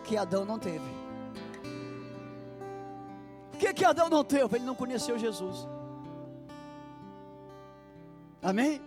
[0.05, 1.01] Que Adão não teve.
[3.55, 4.57] O que, que Adão não teve?
[4.57, 5.67] Ele não conheceu Jesus.
[8.43, 8.81] Amém?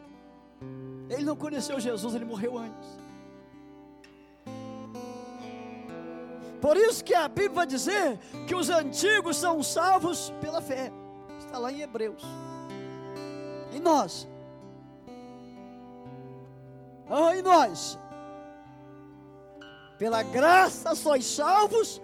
[1.10, 3.04] Ele não conheceu Jesus, ele morreu antes.
[6.60, 10.92] Por isso que a Bíblia vai dizer que os antigos são salvos pela fé.
[11.38, 12.24] Está lá em Hebreus.
[13.74, 14.28] E nós?
[17.10, 17.98] Ah, e nós?
[19.98, 22.02] Pela graça sois salvos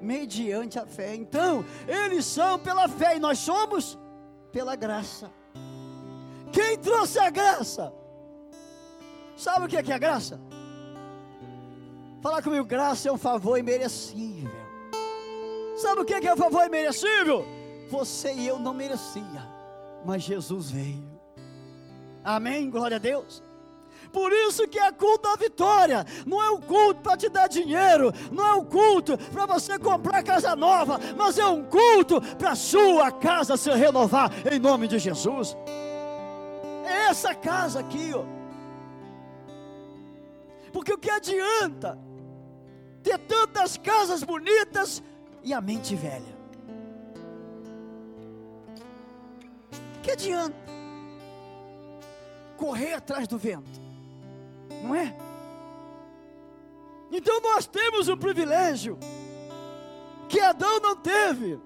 [0.00, 1.14] mediante a fé.
[1.14, 3.98] Então, eles são pela fé e nós somos
[4.52, 5.30] pela graça.
[6.52, 7.92] Quem trouxe a graça?
[9.36, 10.40] Sabe o que é, que é graça?
[12.20, 14.50] Fala comigo, graça é um favor imerecível.
[15.76, 17.46] Sabe o que é, que é um favor imerecível?
[17.88, 19.59] Você e eu não merecia
[20.04, 21.20] mas Jesus veio.
[22.24, 22.70] Amém?
[22.70, 23.42] Glória a Deus.
[24.12, 26.04] Por isso que é culto da vitória.
[26.26, 30.22] Não é um culto para te dar dinheiro, não é um culto para você comprar
[30.22, 35.56] casa nova, mas é um culto para sua casa se renovar em nome de Jesus.
[36.84, 38.24] É essa casa aqui, ó.
[40.72, 41.98] Porque o que adianta
[43.02, 45.02] ter tantas casas bonitas
[45.42, 46.39] e a mente velha?
[50.02, 50.56] Que adianta
[52.56, 53.80] correr atrás do vento?
[54.82, 55.14] Não é?
[57.10, 58.98] Então nós temos um privilégio
[60.28, 61.58] que Adão não teve,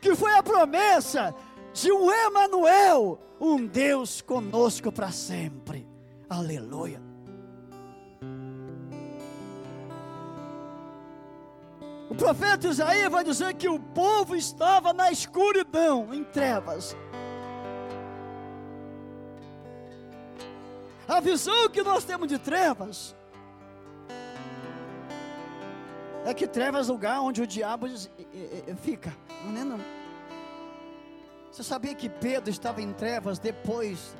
[0.00, 1.34] que foi a promessa
[1.72, 5.86] de um Emanuel, um Deus conosco para sempre.
[6.28, 7.02] Aleluia.
[12.08, 16.96] O profeta Isaías vai dizer que o povo estava na escuridão, em trevas.
[21.08, 23.14] A visão que nós temos de trevas
[26.24, 27.86] é que trevas é lugar onde o diabo
[28.82, 29.16] fica.
[29.44, 29.80] Não é não.
[31.52, 34.16] Você sabia que Pedro estava em trevas depois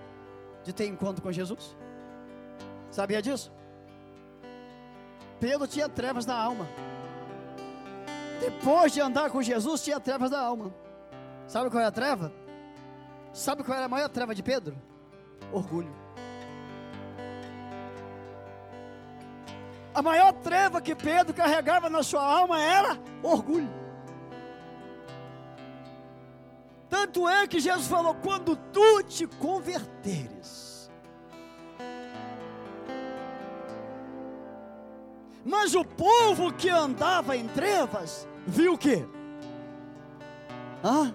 [0.63, 1.77] de ter encontro com Jesus?
[2.91, 3.53] Sabia disso?
[5.41, 6.67] Pedro tinha trevas na alma.
[8.41, 10.73] Depois de andar com Jesus, tinha trevas na alma.
[11.49, 12.33] Sabe qual é a treva?
[13.33, 14.77] Sabe qual era a maior treva de Pedro?
[15.53, 16.06] Orgulho.
[19.97, 23.73] A maior treva que Pedro carregava na sua alma era orgulho.
[26.87, 30.91] Tanto é que Jesus falou: quando tu te converteres.
[35.43, 39.03] Mas o povo que andava em trevas, viu o que?
[40.85, 41.11] Ah,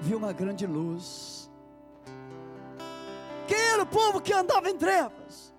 [0.00, 1.48] viu uma grande luz.
[3.46, 5.53] Quem era o povo que andava em trevas?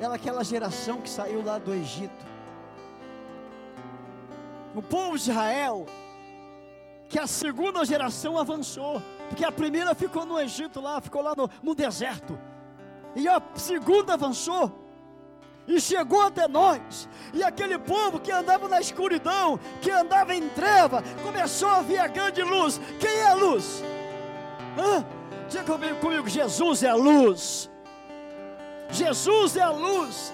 [0.00, 2.26] Era aquela geração que saiu lá do Egito.
[4.74, 5.86] O povo de Israel,
[7.08, 9.02] que a segunda geração avançou.
[9.28, 12.38] Porque a primeira ficou no Egito lá, ficou lá no, no deserto.
[13.14, 14.86] E a segunda avançou
[15.66, 17.08] e chegou até nós.
[17.32, 22.06] E aquele povo que andava na escuridão, que andava em treva, começou a ver a
[22.06, 22.80] grande luz.
[23.00, 23.82] Quem é a luz?
[24.78, 25.04] Hã?
[25.48, 27.70] Diga comigo, comigo, Jesus é a luz.
[28.90, 30.32] Jesus é a luz.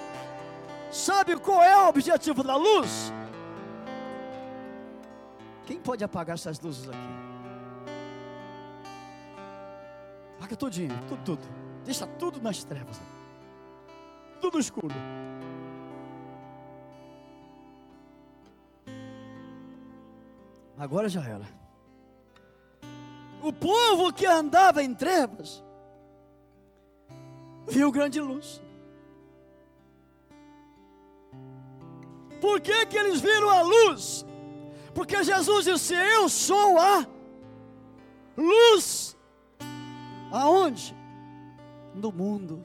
[0.91, 3.13] Sabe qual é o objetivo da luz?
[5.67, 6.99] Quem pode apagar essas luzes aqui?
[10.37, 11.49] Apaga tudinho, tudo, tudo.
[11.85, 13.01] Deixa tudo nas trevas.
[14.41, 14.95] Tudo escuro.
[20.77, 21.47] Agora já era.
[23.41, 25.63] O povo que andava em trevas
[27.69, 28.63] viu grande luz.
[32.41, 34.27] Por que, que eles viram a luz?
[34.95, 37.07] Porque Jesus disse: Eu sou a
[38.37, 39.17] luz.
[40.31, 40.97] Aonde?
[41.95, 42.65] No mundo.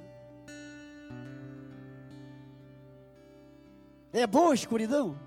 [4.11, 5.17] É boa a escuridão?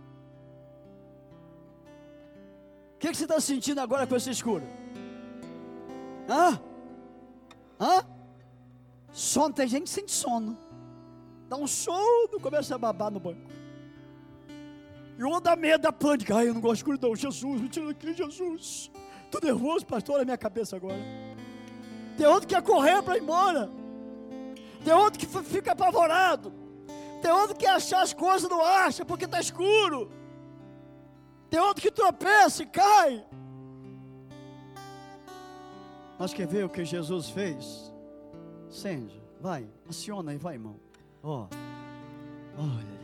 [2.94, 4.64] O que, que você está sentindo agora com esse escuro?
[6.28, 6.60] Hã?
[7.78, 8.19] Hã?
[9.12, 10.56] Sono, tem gente que sente sono.
[11.48, 13.50] Dá um sono, começa a babar no banco.
[15.18, 16.32] E o dá medo, dá pânico.
[16.32, 17.14] Ai, eu não gosto de escuridão.
[17.14, 18.90] Jesus, me tira daqui, Jesus.
[19.30, 20.98] Tô nervoso, pastor, olha a minha cabeça agora.
[22.16, 23.70] Tem outro que quer correr para ir embora.
[24.84, 26.52] Tem outro que fica apavorado.
[27.20, 30.10] Tem outro que achar as coisas, não acha, porque está escuro.
[31.50, 33.24] Tem outro que tropeça e cai.
[36.18, 37.89] Mas quer ver o que Jesus fez?
[38.70, 40.76] Sende, vai, aciona aí, vai, irmão.
[41.22, 41.48] Ó,
[42.56, 43.00] olha.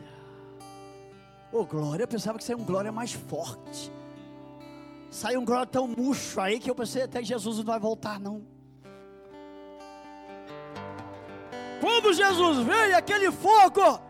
[1.51, 3.91] Ô, glória, eu pensava que seria um glória mais forte.
[5.09, 8.19] Saiu um glória tão murcho aí que eu pensei até que Jesus não vai voltar,
[8.19, 8.41] não.
[11.81, 14.01] Quando Jesus veio, aquele fogo,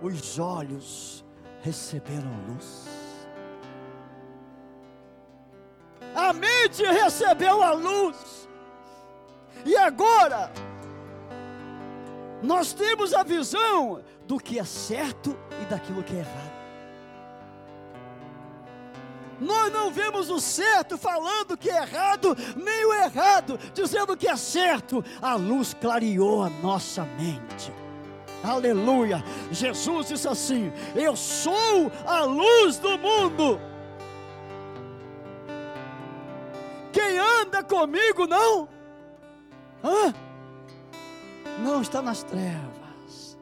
[0.00, 1.24] os olhos
[1.62, 2.91] receberam luz.
[6.14, 8.48] A mente recebeu a luz.
[9.64, 10.50] E agora,
[12.42, 16.52] nós temos a visão do que é certo e daquilo que é errado.
[19.40, 24.36] Nós não vemos o certo falando que é errado, nem o errado dizendo que é
[24.36, 25.04] certo.
[25.20, 27.72] A luz clareou a nossa mente.
[28.42, 29.22] Aleluia.
[29.50, 33.60] Jesus disse assim: Eu sou a luz do mundo.
[37.52, 38.66] Anda comigo não?
[39.84, 40.14] Hã?
[41.58, 43.38] Não está nas trevas.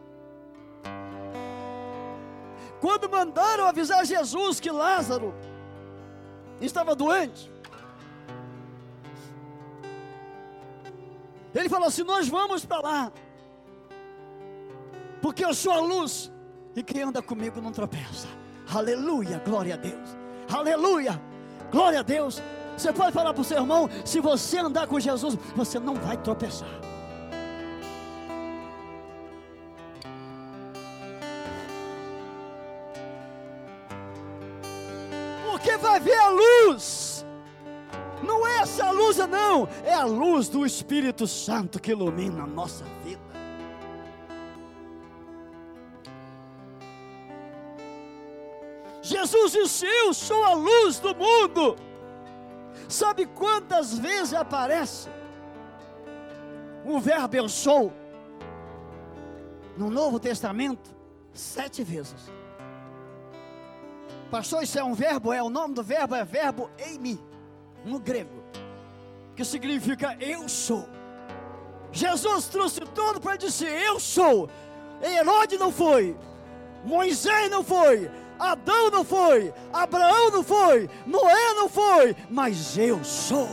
[2.80, 5.32] Quando mandaram avisar Jesus que Lázaro
[6.60, 7.50] estava doente.
[11.54, 13.12] Ele falou assim: Nós vamos para lá,
[15.22, 16.32] porque eu sou a luz,
[16.74, 18.28] e quem anda comigo não tropeça.
[18.72, 20.16] Aleluia, glória a Deus.
[20.48, 21.20] Aleluia,
[21.70, 22.40] glória a Deus.
[22.80, 26.16] Você pode falar para o seu irmão: se você andar com Jesus, você não vai
[26.16, 26.68] tropeçar.
[35.50, 37.26] porque vai ver a luz.
[38.22, 42.84] Não é essa luz, não, é a luz do Espírito Santo que ilumina a nossa
[43.04, 43.20] vida.
[49.02, 51.89] Jesus disse: Eu sou a luz do mundo.
[52.90, 55.08] Sabe quantas vezes aparece
[56.84, 57.92] o verbo eu sou
[59.76, 60.90] no Novo Testamento?
[61.32, 62.32] Sete vezes.
[64.28, 65.32] Pastor, isso é um verbo?
[65.32, 67.20] É o nome do verbo é verbo eimi,
[67.84, 68.42] no grego,
[69.36, 70.88] que significa eu sou.
[71.92, 74.50] Jesus trouxe tudo para dizer eu sou.
[75.00, 76.16] Herode não foi,
[76.84, 78.10] Moisés não foi,
[78.40, 83.46] Adão não foi, Abraão não foi, Noé não foi, mas eu sou.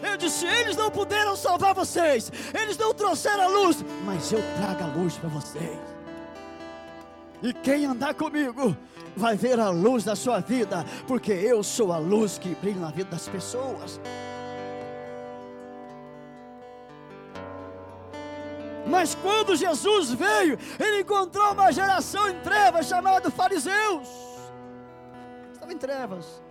[0.00, 4.84] Eu disse: eles não puderam salvar vocês, eles não trouxeram a luz, mas eu trago
[4.84, 5.78] a luz para vocês.
[7.42, 8.76] E quem andar comigo
[9.16, 12.90] vai ver a luz da sua vida, porque eu sou a luz que brilha na
[12.92, 14.00] vida das pessoas.
[18.92, 24.06] Mas quando Jesus veio, ele encontrou uma geração em trevas chamada fariseus.
[25.50, 26.42] Estava em trevas.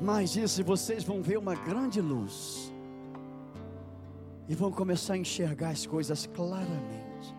[0.00, 2.72] Mas disse: vocês vão ver uma grande luz.
[4.48, 7.32] E vão começar a enxergar as coisas claramente.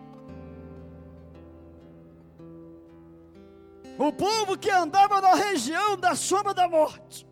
[3.98, 7.26] O povo que andava na região da sombra da morte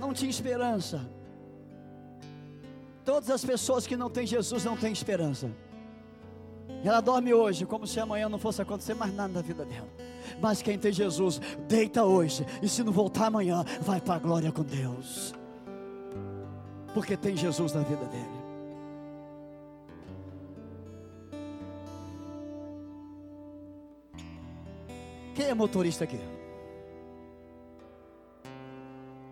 [0.00, 1.14] não tinha esperança
[3.06, 5.48] Todas as pessoas que não têm Jesus não têm esperança.
[6.84, 9.88] Ela dorme hoje como se amanhã não fosse acontecer mais nada na vida dela.
[10.40, 12.44] Mas quem tem Jesus, deita hoje.
[12.60, 15.32] E se não voltar amanhã, vai para a glória com Deus.
[16.92, 18.26] Porque tem Jesus na vida dele.
[25.32, 26.18] Quem é motorista aqui?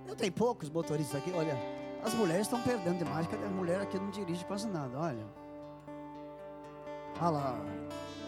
[0.06, 1.73] Eu tenho poucos motoristas aqui, olha.
[2.04, 5.24] As mulheres estão perdendo demais, porque a mulher aqui não dirige quase nada, olha.
[7.18, 7.58] Olha lá.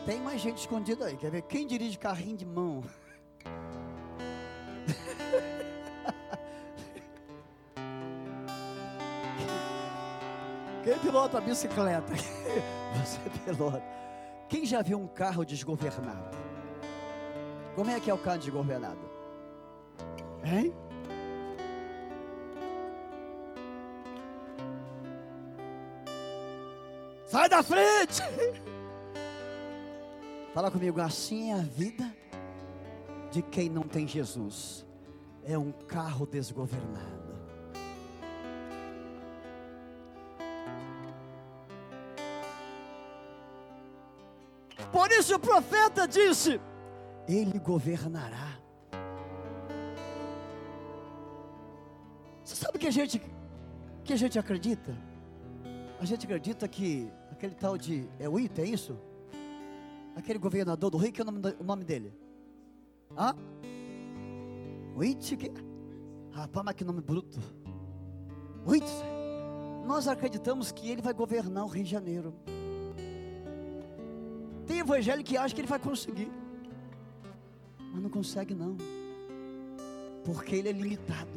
[0.07, 1.16] Tem mais gente escondida aí.
[1.16, 1.43] Quer ver?
[1.43, 2.83] Quem dirige carrinho de mão?
[10.83, 12.12] Quem pilota a bicicleta?
[12.95, 13.83] Você pilota.
[14.49, 16.39] Quem já viu um carro desgovernado?
[17.74, 19.01] Como é que é o carro desgovernado?
[20.45, 20.72] Hein?
[27.37, 28.22] Sai da frente!
[30.55, 32.11] Fala comigo, assim é a vida
[33.30, 34.87] de quem não tem Jesus.
[35.45, 37.37] É um carro desgovernado.
[44.91, 46.59] Por isso o profeta disse:
[47.28, 48.57] Ele governará.
[52.43, 53.20] Você sabe que a gente
[54.03, 54.97] que a gente acredita?
[56.01, 58.99] A gente acredita que aquele tal de é o Ita, é isso?
[60.16, 62.12] Aquele governador do Rio, que é o nome, o nome dele?
[63.16, 63.34] Hã?
[64.97, 66.34] O?
[66.34, 67.39] Rapaz, mas que nome bruto.
[68.64, 69.87] O.
[69.87, 72.34] Nós acreditamos que ele vai governar o Rio de Janeiro.
[74.66, 76.32] Tem evangelho que acha que ele vai conseguir.
[77.93, 78.76] Mas não consegue não.
[80.24, 81.30] Porque ele é limitado.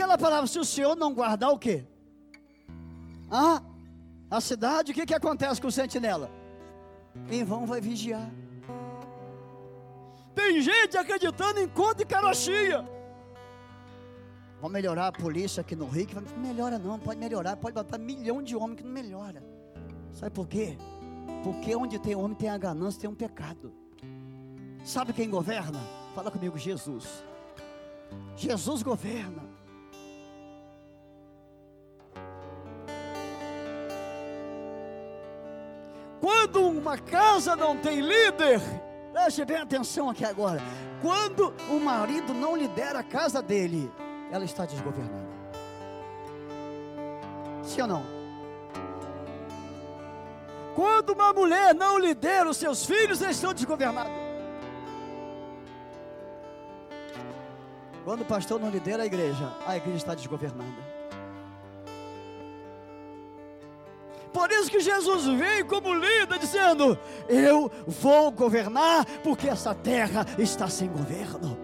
[0.00, 0.46] Aquela palavra?
[0.46, 1.84] Se o Senhor não guardar o quê?
[3.30, 3.62] Ah,
[4.30, 6.30] a cidade, o que, que acontece com o sentinela?
[7.30, 8.30] Em vão vai vigiar.
[10.34, 12.88] Tem gente acreditando em conta e carochinha.
[14.60, 17.98] Vamos melhorar a polícia aqui no Rio, que não melhora não, pode melhorar, pode botar
[17.98, 19.42] milhão de homens que não melhora.
[20.12, 20.78] Sabe por quê?
[21.44, 23.72] Porque onde tem homem tem a ganância, tem um pecado.
[24.82, 25.78] Sabe quem governa?
[26.14, 27.22] Fala comigo, Jesus.
[28.36, 29.49] Jesus governa.
[36.50, 38.60] Quando uma casa não tem líder,
[39.12, 40.60] preste bem atenção aqui agora.
[41.00, 43.88] Quando o marido não lidera a casa dele,
[44.32, 45.28] ela está desgovernada.
[47.62, 48.02] Sim ou não?
[50.74, 54.12] Quando uma mulher não lidera os seus filhos, eles estão desgovernados.
[58.04, 60.89] Quando o pastor não lidera a igreja, a igreja está desgovernada.
[64.40, 70.66] Por isso que Jesus veio como líder, dizendo: Eu vou governar, porque essa terra está
[70.66, 71.58] sem governo.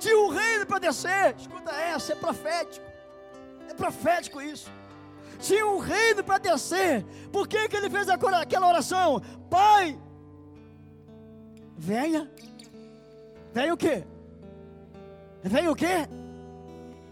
[0.00, 2.84] Tinha um reino para descer, escuta essa, é profético.
[3.68, 4.68] É profético isso.
[5.38, 7.06] Tinha um reino para descer.
[7.30, 9.22] Por que, que ele fez aquela oração?
[9.48, 9.96] Pai,
[11.78, 12.28] venha.
[13.52, 14.02] Venha o quê?
[15.40, 15.76] Venha o?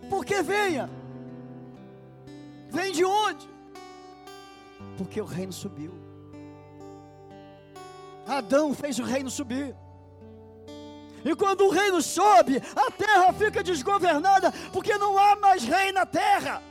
[0.08, 0.90] Porque venha.
[2.70, 3.59] Vem de onde?
[5.00, 5.94] Porque o reino subiu.
[8.26, 9.74] Adão fez o reino subir.
[11.24, 16.04] E quando o reino sobe, a terra fica desgovernada, porque não há mais rei na
[16.04, 16.62] terra.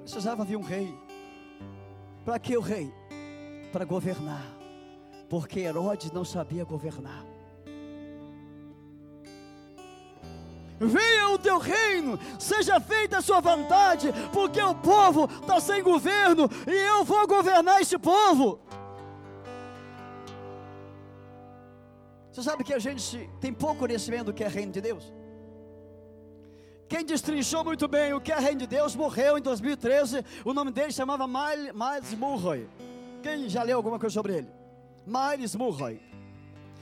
[0.00, 0.98] Precisava vir um rei.
[2.24, 2.90] Para que o rei?
[3.70, 4.46] Para governar.
[5.28, 7.29] Porque Herodes não sabia governar.
[10.80, 16.48] Venha o teu reino, seja feita a sua vontade, porque o povo está sem governo
[16.66, 18.58] e eu vou governar esse povo.
[22.32, 25.12] Você sabe que a gente tem pouco conhecimento do que é reino de Deus?
[26.88, 30.24] Quem destrinchou muito bem o que é reino de Deus morreu em 2013.
[30.44, 32.68] O nome dele chamava Miles Murray.
[33.22, 34.48] Quem já leu alguma coisa sobre ele?
[35.06, 36.09] Miles Murray.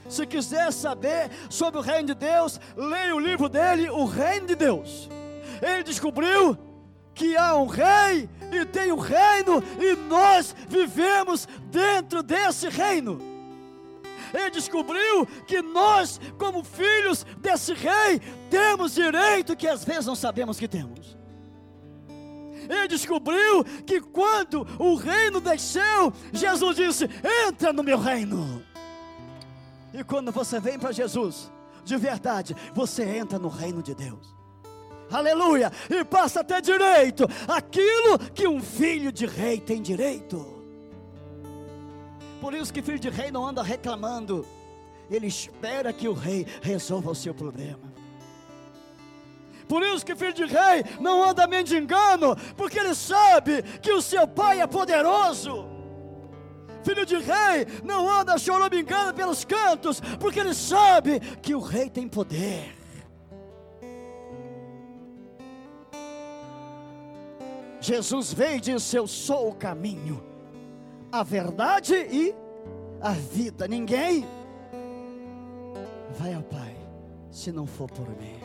[0.09, 4.55] Se quiser saber sobre o reino de Deus, leia o livro dele, O Reino de
[4.55, 5.07] Deus.
[5.61, 6.57] Ele descobriu
[7.13, 13.19] que há um rei e tem um reino e nós vivemos dentro desse reino.
[14.33, 20.59] Ele descobriu que nós, como filhos desse rei, temos direito que às vezes não sabemos
[20.59, 21.17] que temos.
[22.69, 27.09] ele descobriu que quando o reino desceu, Jesus disse:
[27.47, 28.63] Entra no meu reino.
[29.93, 31.51] E quando você vem para Jesus,
[31.83, 34.35] de verdade, você entra no reino de Deus.
[35.11, 35.71] Aleluia!
[35.89, 40.59] E passa a ter direito aquilo que um filho de rei tem direito.
[42.39, 44.45] Por isso que filho de rei não anda reclamando.
[45.09, 47.89] Ele espera que o rei resolva o seu problema.
[49.67, 54.27] Por isso que filho de rei não anda mendigando, porque ele sabe que o seu
[54.27, 55.78] pai é poderoso.
[56.89, 62.07] Filho de rei não anda choramingando pelos cantos, porque ele sabe que o rei tem
[62.07, 62.75] poder.
[67.79, 70.23] Jesus veio e disse: Eu sou o caminho,
[71.11, 72.33] a verdade e
[72.99, 73.67] a vida.
[73.67, 74.27] Ninguém
[76.17, 76.75] vai ao Pai
[77.29, 78.39] se não for por mim.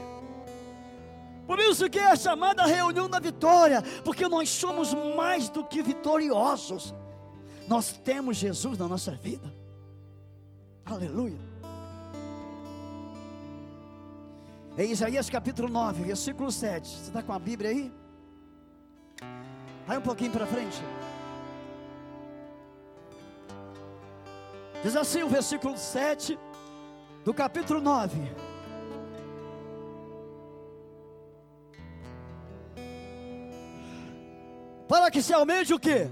[1.46, 6.94] Por isso que é chamada reunião da vitória, porque nós somos mais do que vitoriosos.
[7.66, 9.52] Nós temos Jesus na nossa vida.
[10.84, 11.38] Aleluia.
[14.76, 16.88] Em Isaías capítulo 9, versículo 7.
[16.88, 17.92] Você está com a Bíblia aí?
[19.86, 20.82] Vai um pouquinho para frente.
[24.82, 26.38] Diz assim o versículo 7
[27.24, 28.18] do capítulo 9.
[34.86, 36.10] Para que se aumente o que?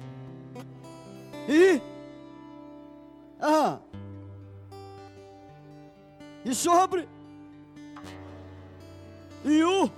[1.48, 1.80] E?
[3.40, 3.78] Ah.
[6.44, 7.08] E sobre?
[9.44, 9.90] E o?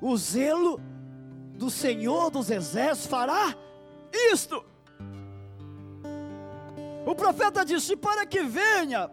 [0.00, 0.80] O zelo
[1.54, 3.54] do Senhor dos Exércitos fará
[4.32, 4.64] isto.
[7.06, 9.10] O profeta disse: para que venha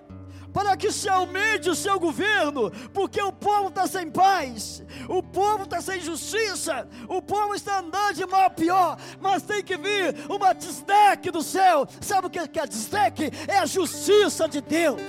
[0.58, 5.66] para que se aumente o seu governo, porque o povo está sem paz, o povo
[5.66, 10.16] está sem justiça, o povo está andando de mal a pior, mas tem que vir
[10.28, 11.86] uma desdec do céu.
[12.01, 13.32] Sabe o que é a desdec?
[13.47, 14.99] É a justiça de Deus.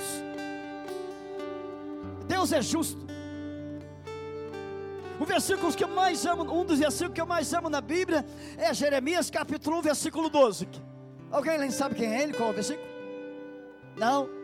[2.26, 3.00] Deus é justo.
[5.18, 8.22] O versículo que eu mais amo, um dos versículos que eu mais amo na Bíblia
[8.58, 10.68] é Jeremias capítulo 1, versículo 12.
[11.30, 12.34] Alguém sabe quem é ele?
[12.34, 12.86] Qual é o versículo?
[13.96, 14.37] Não?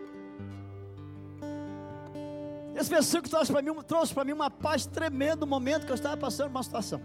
[2.74, 6.50] Esse versículo trouxe para mim, mim uma paz tremenda no momento que eu estava passando
[6.50, 7.00] uma situação.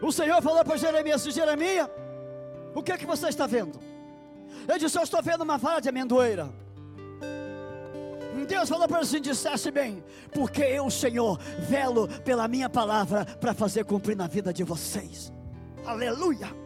[0.00, 1.88] O Senhor falou para Jeremias: Jeremias,
[2.74, 3.78] o que é que você está vendo?
[4.68, 6.50] Ele disse: Eu estou vendo uma vara de amendoeira.
[8.52, 13.54] Deus falou para ele assim: dissesse bem, porque eu, Senhor, velo pela minha palavra para
[13.54, 15.32] fazer cumprir na vida de vocês.
[15.86, 16.61] Aleluia.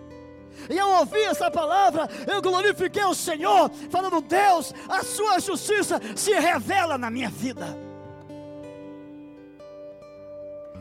[0.68, 6.32] E eu ouvi essa palavra, eu glorifiquei o Senhor, falando: Deus, a sua justiça se
[6.32, 7.86] revela na minha vida.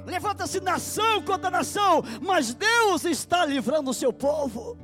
[0.05, 4.77] Levanta-se nação contra nação, mas Deus está livrando o seu povo.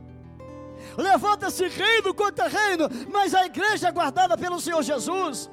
[0.98, 5.50] Levanta-se reino contra reino, mas a igreja é guardada pelo Senhor Jesus.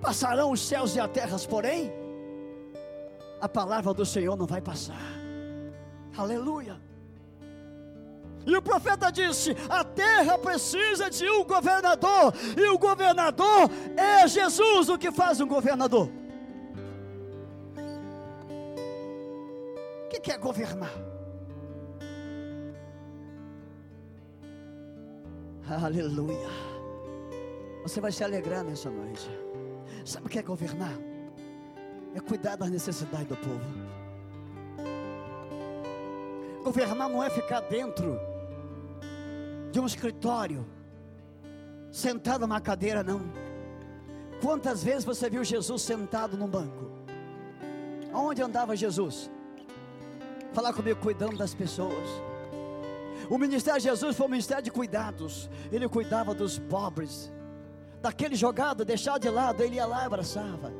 [0.00, 1.92] Passarão os céus e a terra, porém,
[3.40, 5.23] a palavra do Senhor não vai passar.
[6.16, 6.80] Aleluia.
[8.46, 14.88] E o profeta disse: a terra precisa de um governador, e o governador é Jesus.
[14.88, 16.08] O que faz um governador?
[20.04, 20.92] O que é governar?
[25.68, 26.48] Aleluia.
[27.82, 29.28] Você vai se alegrar nessa noite.
[30.04, 30.94] Sabe o que é governar?
[32.14, 33.83] É cuidar das necessidades do povo.
[36.64, 38.18] Governar não é ficar dentro
[39.70, 40.64] de um escritório,
[41.92, 43.20] sentado numa cadeira, não.
[44.40, 46.90] Quantas vezes você viu Jesus sentado num banco?
[48.14, 49.30] Onde andava Jesus?
[50.54, 52.08] Falar comigo, cuidando das pessoas.
[53.28, 55.50] O ministério de Jesus foi um ministério de cuidados.
[55.70, 57.30] Ele cuidava dos pobres,
[58.00, 60.72] daquele jogado, deixado de lado, ele ia lá e abraçava.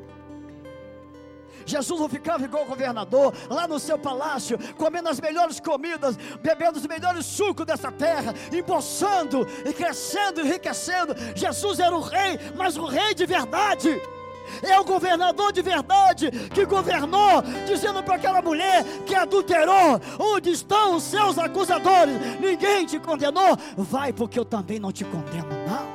[1.67, 6.87] Jesus não ficava igual governador, lá no seu palácio, comendo as melhores comidas, bebendo os
[6.87, 11.15] melhores sucos dessa terra, embolsando e crescendo, enriquecendo.
[11.35, 14.01] Jesus era o rei, mas o rei de verdade.
[14.63, 20.97] É o governador de verdade que governou, dizendo para aquela mulher que adulterou: Onde estão
[20.97, 22.15] os seus acusadores?
[22.39, 23.57] Ninguém te condenou.
[23.77, 25.94] Vai, porque eu também não te condeno, não.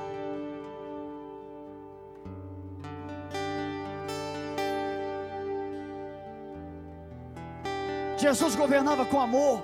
[8.20, 9.63] Jesus governava com amor.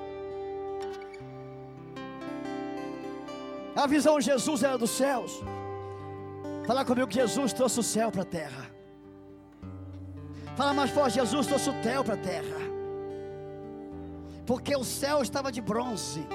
[3.76, 5.42] A visão de Jesus era dos céus.
[6.66, 8.72] Fala comigo que Jesus trouxe o céu para a terra.
[10.56, 12.58] Fala mais forte, Jesus trouxe o céu para a terra.
[14.46, 16.26] Porque o céu estava de bronze.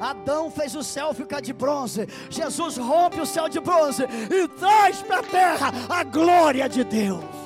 [0.00, 2.08] Adão fez o céu ficar de bronze.
[2.28, 7.39] Jesus rompe o céu de bronze e traz para a terra a glória de Deus.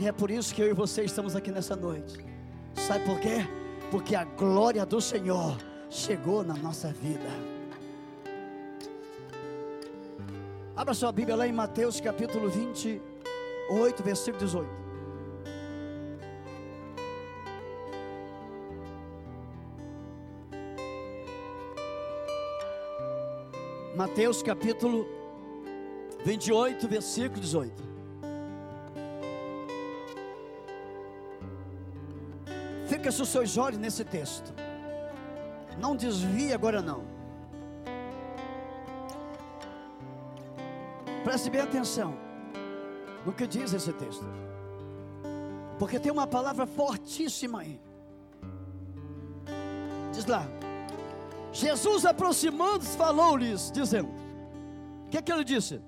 [0.00, 2.24] E é por isso que eu e você estamos aqui nessa noite.
[2.74, 3.46] Sabe por quê?
[3.90, 5.58] Porque a glória do Senhor
[5.90, 7.28] chegou na nossa vida.
[10.74, 14.68] Abra sua Bíblia lá em Mateus capítulo 28, versículo 18.
[23.94, 25.06] Mateus capítulo
[26.24, 27.89] 28, versículo 18.
[33.00, 34.52] Fica os seus olhos nesse texto.
[35.78, 37.02] Não desvie agora não.
[41.24, 42.14] Preste bem atenção
[43.24, 44.26] no que diz esse texto.
[45.78, 47.80] Porque tem uma palavra fortíssima aí.
[50.12, 50.46] Diz lá.
[51.54, 54.10] Jesus aproximando-se falou-lhes, dizendo:
[55.06, 55.80] O que, é que ele disse?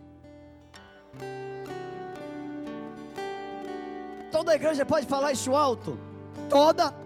[4.30, 5.98] Toda a igreja pode falar isso alto.
[6.48, 7.01] Toda.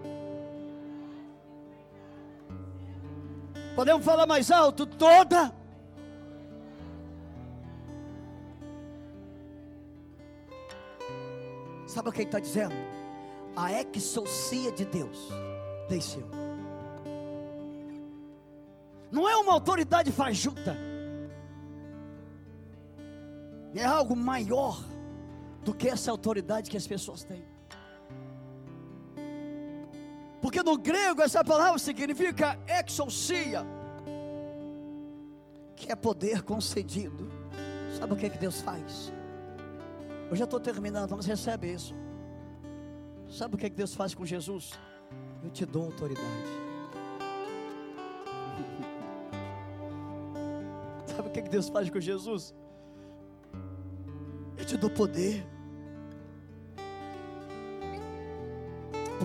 [3.77, 4.87] Podemos falar mais alto?
[4.87, 5.53] Toda.
[11.87, 12.75] Sabe o que ele está dizendo?
[13.55, 15.29] A exousia de Deus
[15.91, 16.27] desceu.
[19.13, 20.75] Não é uma autoridade fajuta.
[23.75, 24.83] É algo maior
[25.63, 27.45] do que essa autoridade que as pessoas têm.
[30.41, 33.65] Porque no grego essa palavra significa exousia,
[35.75, 37.31] que é poder concedido.
[37.99, 39.13] Sabe o que, é que Deus faz?
[40.31, 41.95] Eu já estou terminando, vamos receber isso.
[43.29, 44.73] Sabe o que, é que Deus faz com Jesus?
[45.43, 46.27] Eu te dou autoridade.
[51.07, 52.55] Sabe o que, é que Deus faz com Jesus?
[54.57, 55.45] Eu te dou poder.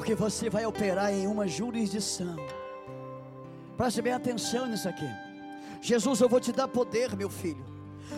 [0.02, 2.36] Porque você vai operar em uma jurisdição.
[3.78, 5.08] Preste bem atenção nisso aqui.
[5.80, 7.64] Jesus, eu vou te dar poder, meu filho.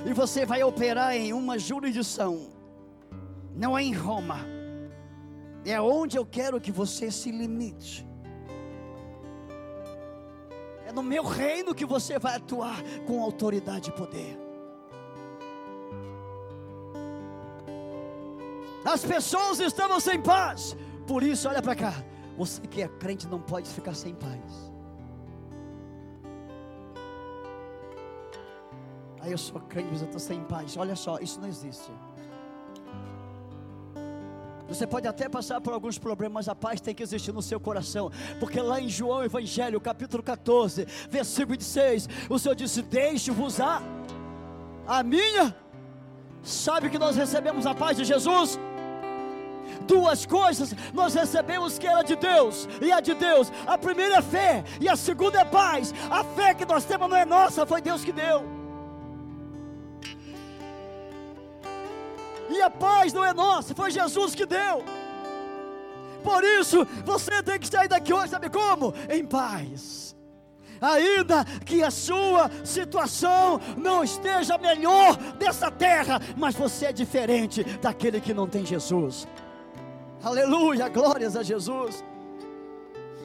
[0.05, 2.47] E você vai operar em uma jurisdição.
[3.53, 4.39] Não é em Roma.
[5.65, 8.07] É onde eu quero que você se limite.
[10.87, 14.39] É no meu reino que você vai atuar com autoridade e poder.
[18.85, 20.77] As pessoas estavam sem paz,
[21.07, 21.93] por isso, olha para cá.
[22.37, 24.73] Você que é crente não pode ficar sem paz.
[29.21, 30.75] Aí eu sou crente, mas eu estou sem paz.
[30.75, 31.91] Olha só, isso não existe.
[34.67, 37.59] Você pode até passar por alguns problemas, mas a paz tem que existir no seu
[37.59, 38.11] coração.
[38.39, 43.81] Porque lá em João Evangelho, capítulo 14, versículo 26, o Senhor disse: Deixe-vos a,
[44.87, 45.55] a minha.
[46.41, 48.59] Sabe que nós recebemos a paz de Jesus?
[49.87, 53.51] Duas coisas nós recebemos que era de Deus e a de Deus.
[53.65, 55.93] A primeira é fé e a segunda é paz.
[56.09, 58.43] A fé que nós temos não é nossa, foi Deus que deu.
[62.49, 64.83] E a paz não é nossa, foi Jesus que deu.
[66.23, 68.93] Por isso, você tem que sair daqui hoje, sabe como?
[69.09, 70.15] Em paz.
[70.79, 78.19] Ainda que a sua situação não esteja melhor dessa terra, mas você é diferente daquele
[78.19, 79.25] que não tem Jesus.
[80.23, 82.03] Aleluia, glórias a Jesus.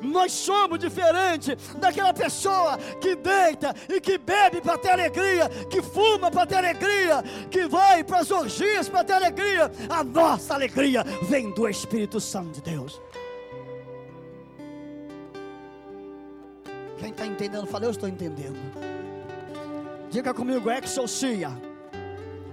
[0.02, 6.30] Nós somos diferentes daquela pessoa que deita e que bebe para ter alegria, que fuma
[6.30, 9.70] para ter alegria, que vai para as orgias para ter alegria.
[9.88, 13.00] A nossa alegria vem do Espírito Santo de Deus.
[16.98, 18.58] Quem está entendendo, fala, eu estou entendendo.
[20.10, 21.50] Diga comigo, exousia.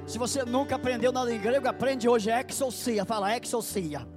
[0.06, 3.06] Se você nunca aprendeu nada em grego, aprende hoje exousia.
[3.06, 4.15] Fala exousia.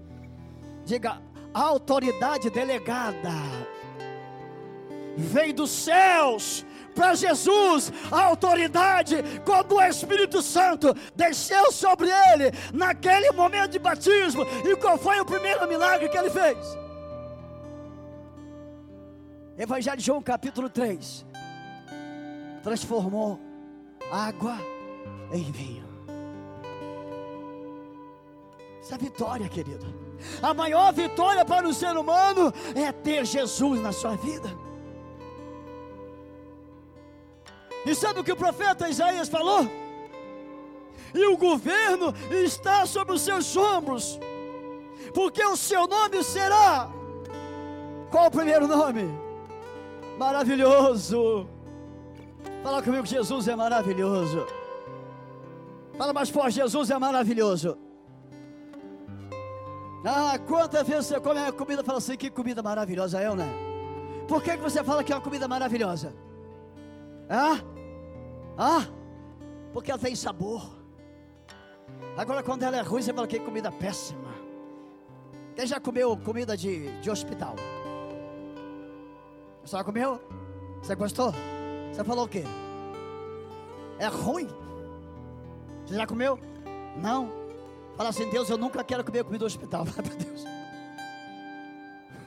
[0.89, 1.20] Diga,
[1.53, 3.34] autoridade delegada.
[5.18, 6.64] Vem dos céus
[6.95, 14.47] para Jesus a autoridade quando o Espírito Santo desceu sobre ele naquele momento de batismo.
[14.64, 16.57] E qual foi o primeiro milagre que ele fez?
[19.59, 21.26] Evangelho de João, capítulo 3.
[22.62, 23.39] Transformou
[24.11, 24.57] água
[25.32, 25.88] em vinho.
[28.89, 29.86] Isso é vitória, querido.
[30.43, 34.51] A maior vitória para o ser humano é ter Jesus na sua vida.
[37.84, 39.68] E sabe o que o profeta Isaías falou?
[41.12, 44.18] E o governo está sobre os seus ombros,
[45.12, 46.89] porque o seu nome será.
[48.11, 49.03] Qual o primeiro nome?
[50.18, 51.47] Maravilhoso.
[52.62, 54.47] Fala comigo, Jesus é maravilhoso.
[55.99, 57.88] Fala mais forte, Jesus é maravilhoso.
[60.05, 63.49] Ah, quantas vezes você come a comida e fala assim, que comida maravilhosa é, né?
[64.28, 66.14] Por que, que você fala que é uma comida maravilhosa?
[67.28, 67.59] Ah?
[68.57, 68.86] Ah?
[69.72, 70.62] Porque ela tem sabor.
[72.16, 74.34] Agora, quando ela é ruim, você fala que comida péssima.
[75.55, 77.57] Quem já comeu comida de, de hospital?
[79.64, 80.20] Você já comeu?
[80.82, 81.32] Você gostou?
[81.92, 82.44] Você falou o quê?
[83.99, 84.49] É ruim?
[85.84, 86.38] Você já comeu?
[86.96, 87.38] Não.
[87.99, 89.84] Fala assim, Deus, eu nunca quero comer comida do hospital.
[89.92, 90.44] Para Deus.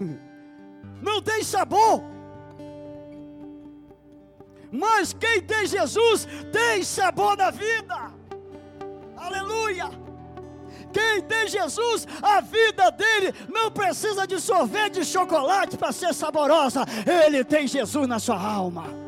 [1.01, 2.03] Não tem sabor.
[4.69, 8.11] Mas quem tem Jesus tem sabor na vida.
[9.15, 9.89] Aleluia.
[10.91, 16.85] Quem tem Jesus, a vida dele não precisa de sorvete de chocolate para ser saborosa.
[17.25, 19.00] Ele tem Jesus na sua alma.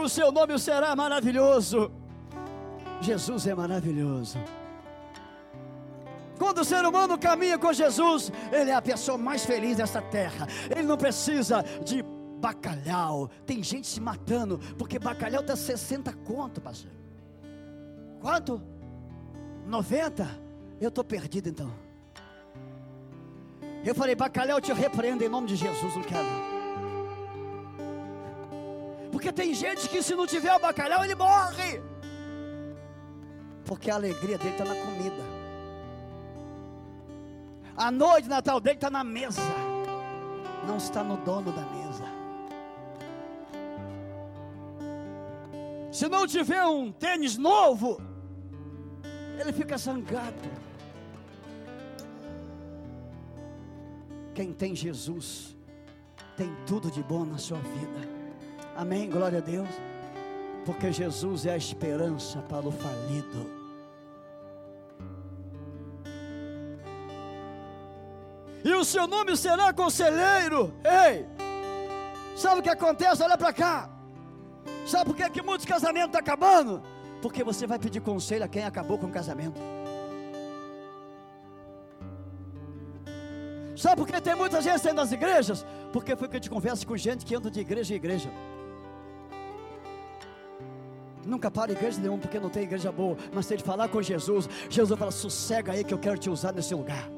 [0.00, 1.92] O seu nome será maravilhoso.
[3.02, 4.38] Jesus é maravilhoso.
[6.38, 10.46] Quando o ser humano caminha com Jesus, ele é a pessoa mais feliz dessa terra.
[10.70, 12.02] Ele não precisa de
[12.40, 13.30] bacalhau.
[13.44, 16.90] Tem gente se matando, porque bacalhau está 60 conto, pastor.
[18.20, 18.62] Quanto?
[19.66, 20.26] 90?
[20.80, 21.70] Eu estou perdido então.
[23.84, 26.49] Eu falei, bacalhau, eu te repreendo em nome de Jesus, não quero.
[29.10, 31.80] Porque tem gente que se não tiver o bacalhau, ele morre.
[33.64, 35.22] Porque a alegria dele está na comida.
[37.76, 39.42] A noite de Natal dele está na mesa.
[40.66, 42.04] Não está no dono da mesa.
[45.90, 48.00] Se não tiver um tênis novo,
[49.38, 50.50] ele fica zangado.
[54.34, 55.56] Quem tem Jesus,
[56.36, 58.19] tem tudo de bom na sua vida.
[58.76, 59.68] Amém, glória a Deus.
[60.64, 63.60] Porque Jesus é a esperança para o falido.
[68.64, 70.72] E o seu nome será conselheiro.
[70.84, 71.26] Ei,
[72.36, 73.22] sabe o que acontece?
[73.22, 73.90] Olha para cá.
[74.86, 76.82] Sabe por que, que muitos casamentos estão tá acabando?
[77.22, 79.60] Porque você vai pedir conselho a quem acabou com o casamento.
[83.76, 85.64] Sabe por que tem muita gente saindo das igrejas?
[85.90, 88.30] Porque foi que eu te converso com gente que anda de igreja em igreja.
[91.30, 93.16] Nunca para igreja nenhuma porque não tem igreja boa.
[93.32, 96.52] Mas se ele falar com Jesus, Jesus fala: sossega aí que eu quero te usar
[96.52, 97.08] nesse lugar.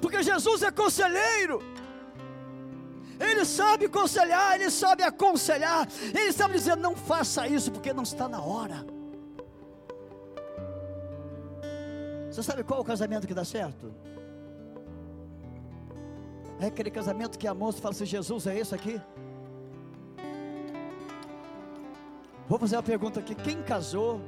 [0.00, 1.62] Porque Jesus é conselheiro.
[3.20, 5.86] Ele sabe conselhar, ele sabe aconselhar,
[6.18, 8.86] ele sabe dizer: não faça isso porque não está na hora.
[12.30, 14.13] Você sabe qual o casamento que dá certo?
[16.60, 19.00] É aquele casamento que a moça fala assim: Jesus, é esse aqui?
[22.48, 24.20] Vou fazer uma pergunta aqui: quem casou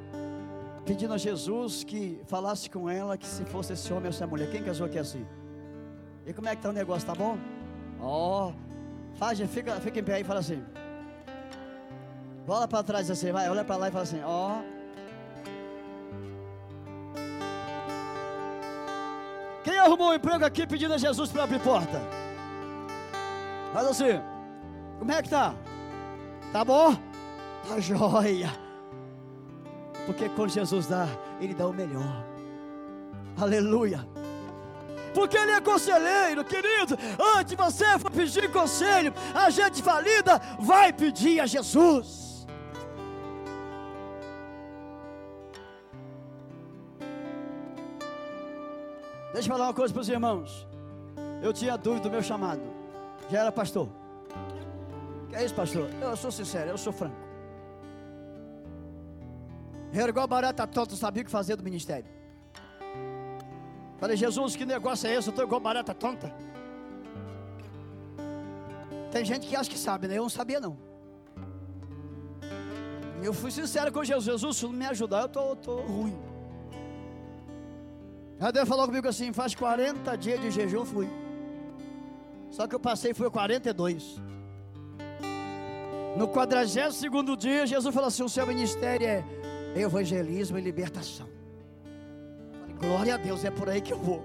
[0.85, 4.49] pedindo a Jesus que falasse com ela que se fosse esse homem ou essa mulher?
[4.49, 5.25] Quem casou aqui assim?
[6.25, 7.07] E como é que está o negócio?
[7.07, 7.37] Tá bom?
[7.99, 8.53] Ó, oh,
[9.17, 10.63] faz, fica, fica em pé aí e fala assim.
[12.45, 14.59] Bola para trás assim, vai, olha para lá e fala assim: ó.
[14.59, 14.76] Oh,
[19.87, 22.01] arrumou um emprego aqui pedindo a Jesus para abrir porta?
[23.73, 24.21] Faz assim.
[24.99, 25.53] Como é que tá?
[26.51, 26.95] Tá bom?
[27.67, 28.51] Tá joia.
[30.05, 31.07] Porque quando Jesus dá,
[31.39, 32.25] Ele dá o melhor.
[33.39, 34.07] Aleluia.
[35.13, 36.97] Porque Ele é conselheiro, querido.
[37.37, 42.26] Antes você for pedir conselho, a gente falida vai pedir a Jesus.
[49.37, 50.67] Deixa eu falar uma coisa para os irmãos.
[51.43, 52.59] Eu tinha dúvida do meu chamado.
[53.29, 53.87] Já era pastor.
[55.29, 55.87] Que é isso, pastor?
[56.01, 57.15] Eu sou sincero, eu sou franco.
[59.93, 62.09] Era igual barata tonta, sabia o que fazer do ministério.
[63.99, 65.27] Falei, Jesus, que negócio é esse?
[65.27, 66.33] Eu estou igual barata tonta.
[69.11, 70.17] Tem gente que acha que sabe, né?
[70.17, 70.75] Eu não sabia não.
[73.21, 74.25] Eu fui sincero com Jesus.
[74.25, 76.26] Jesus, se não me ajudar, eu estou ruim.
[78.51, 81.09] Deus falou comigo assim: faz 40 dias de jejum, fui.
[82.51, 84.21] Só que eu passei foi 42.
[86.15, 89.23] No 42 dia, Jesus falou assim: o seu ministério é
[89.75, 91.27] evangelismo e libertação.
[92.61, 94.23] Falei, Glória a Deus, é por aí que eu vou.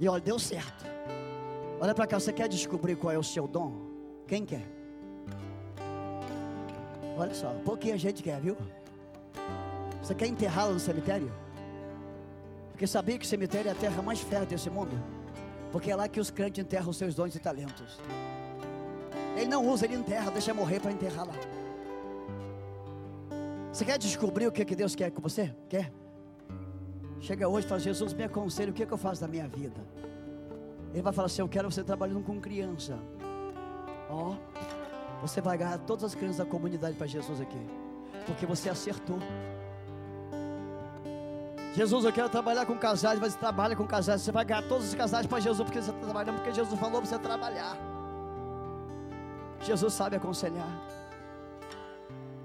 [0.00, 0.84] E olha, deu certo.
[1.80, 3.72] Olha para cá, você quer descobrir qual é o seu dom?
[4.26, 4.66] Quem quer?
[7.16, 8.56] Olha só, pouquinha gente quer, viu?
[10.02, 11.32] Você quer enterrá-lo no cemitério?
[12.76, 15.02] Porque sabia que o cemitério é a terra mais fértil desse mundo?
[15.72, 17.98] Porque é lá que os crentes enterram os seus dons e talentos.
[19.34, 21.32] Ele não usa, ele enterra, deixa morrer para enterrar lá.
[23.72, 25.56] Você quer descobrir o que, que Deus quer com você?
[25.70, 25.90] Quer?
[27.18, 29.80] Chega hoje e fala, Jesus, me aconselha, o que, que eu faço da minha vida?
[30.92, 32.98] Ele vai falar assim, eu quero você trabalhando com criança.
[34.10, 37.66] Ó, oh, você vai agarrar todas as crianças da comunidade para Jesus aqui.
[38.26, 39.18] Porque você acertou.
[41.76, 44.94] Jesus, eu quero trabalhar com casais, você trabalha com casais, você vai ganhar todos os
[44.94, 47.76] casais para Jesus, porque você está trabalhando, porque Jesus falou para você trabalhar.
[49.60, 50.70] Jesus sabe aconselhar.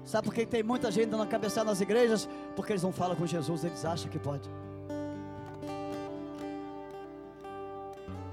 [0.04, 2.28] Sabe por que tem muita gente dando cabeçada nas igrejas?
[2.54, 4.50] Porque eles não falam com Jesus, eles acham que pode.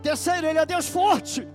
[0.04, 1.48] Terceiro, Ele é Deus forte,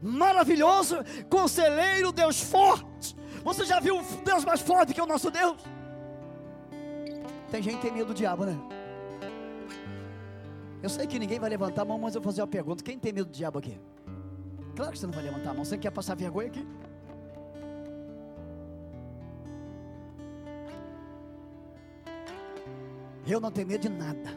[0.00, 3.16] maravilhoso, conselheiro, Deus forte.
[3.42, 5.79] Você já viu um Deus mais forte que o nosso Deus?
[7.50, 8.56] Tem gente que tem medo do diabo, né?
[10.82, 12.98] Eu sei que ninguém vai levantar a mão, mas eu vou fazer uma pergunta: quem
[12.98, 13.78] tem medo do diabo aqui?
[14.76, 15.64] Claro que você não vai levantar a mão.
[15.64, 16.66] Você quer passar vergonha aqui?
[23.26, 24.30] Eu não tenho medo de nada.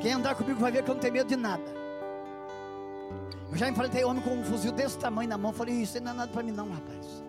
[0.00, 1.62] Quem andar comigo vai ver que eu não tenho medo de nada.
[3.50, 5.52] Eu já enfrentei homem com um fuzil desse tamanho na mão.
[5.52, 7.22] Falei, isso não é nada para mim, não, rapaz.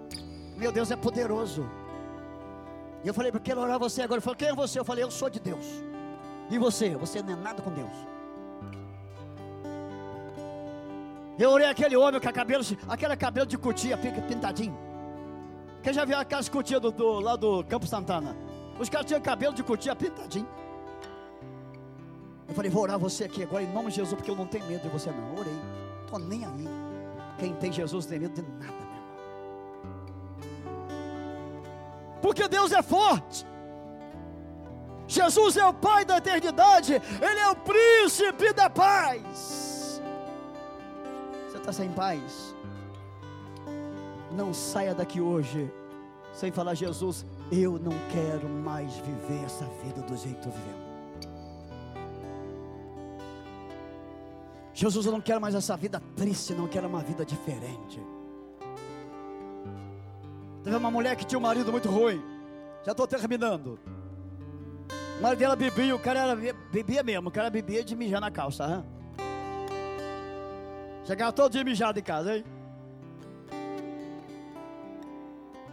[0.57, 1.69] Meu Deus é poderoso.
[3.03, 4.17] E eu falei, porque quero orar você agora.
[4.17, 4.79] Ele falou, quem é você?
[4.79, 5.65] Eu falei, eu sou de Deus.
[6.49, 6.95] E você?
[6.95, 7.91] Você não é nada com Deus.
[11.37, 14.77] Eu orei aquele homem com cabelo, aquele cabelo de cutia, pintadinho.
[15.81, 18.35] Quem já viu aquelas cutias do, do, lá do Campo Santana?
[18.79, 20.47] Os caras tinham cabelo de cutia pintadinho.
[22.47, 24.65] Eu falei, vou orar você aqui agora em nome de Jesus, porque eu não tenho
[24.65, 25.35] medo de você não.
[25.35, 25.53] Orei,
[26.05, 26.67] estou nem aí.
[27.39, 28.82] Quem tem Jesus tem medo de nada.
[32.33, 33.45] Porque Deus é forte.
[35.07, 40.01] Jesus é o Pai da eternidade, Ele é o príncipe da paz.
[41.47, 42.55] Você está sem paz?
[44.31, 45.71] Não saia daqui hoje
[46.33, 50.83] sem falar, Jesus, eu não quero mais viver essa vida do jeito que vivendo.
[54.73, 58.01] Jesus, eu não quero mais essa vida triste, não quero uma vida diferente.
[60.63, 62.23] Teve uma mulher que tinha um marido muito ruim.
[62.85, 63.77] Já estou terminando.
[65.19, 68.31] O marido dela bebia, o cara era, bebia mesmo, o cara bebia de mijar na
[68.31, 68.65] calça.
[68.65, 68.83] Hein?
[71.05, 72.45] Chegava todo dia mijado em casa, hein?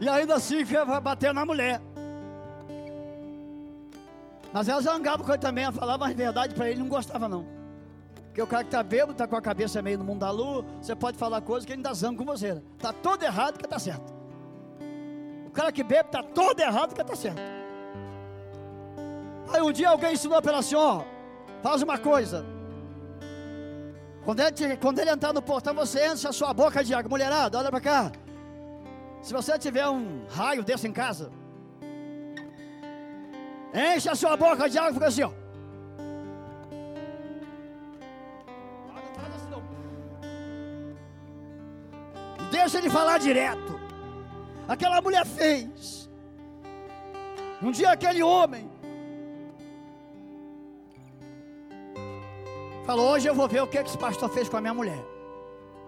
[0.00, 1.80] E ainda assim vai bater na mulher.
[4.52, 7.46] Mas ela zangava com ele também, ela falava a verdade para ele, não gostava não.
[8.26, 10.64] Porque o cara que está bêbado, está com a cabeça meio no mundo da lua,
[10.80, 12.60] você pode falar coisas que ele ainda zanga com você.
[12.76, 14.19] Está todo errado que está certo.
[15.50, 17.42] O cara que bebe está todo errado que está certo.
[19.52, 21.02] Aí um dia alguém ensinou para ela assim: ó,
[21.60, 22.46] faz uma coisa.
[24.24, 27.08] Quando ele, quando ele entrar no portão, você enche a sua boca de água.
[27.10, 28.12] Mulherada, olha para cá.
[29.22, 31.32] Se você tiver um raio desse em casa,
[33.74, 35.32] enche a sua boca de água e fica assim, ó.
[42.52, 43.79] Deixa ele falar direto
[44.70, 46.08] aquela mulher fez.
[47.60, 48.70] Um dia aquele homem
[52.86, 55.04] falou: Hoje eu vou ver o que, esse pastor fez com a minha mulher.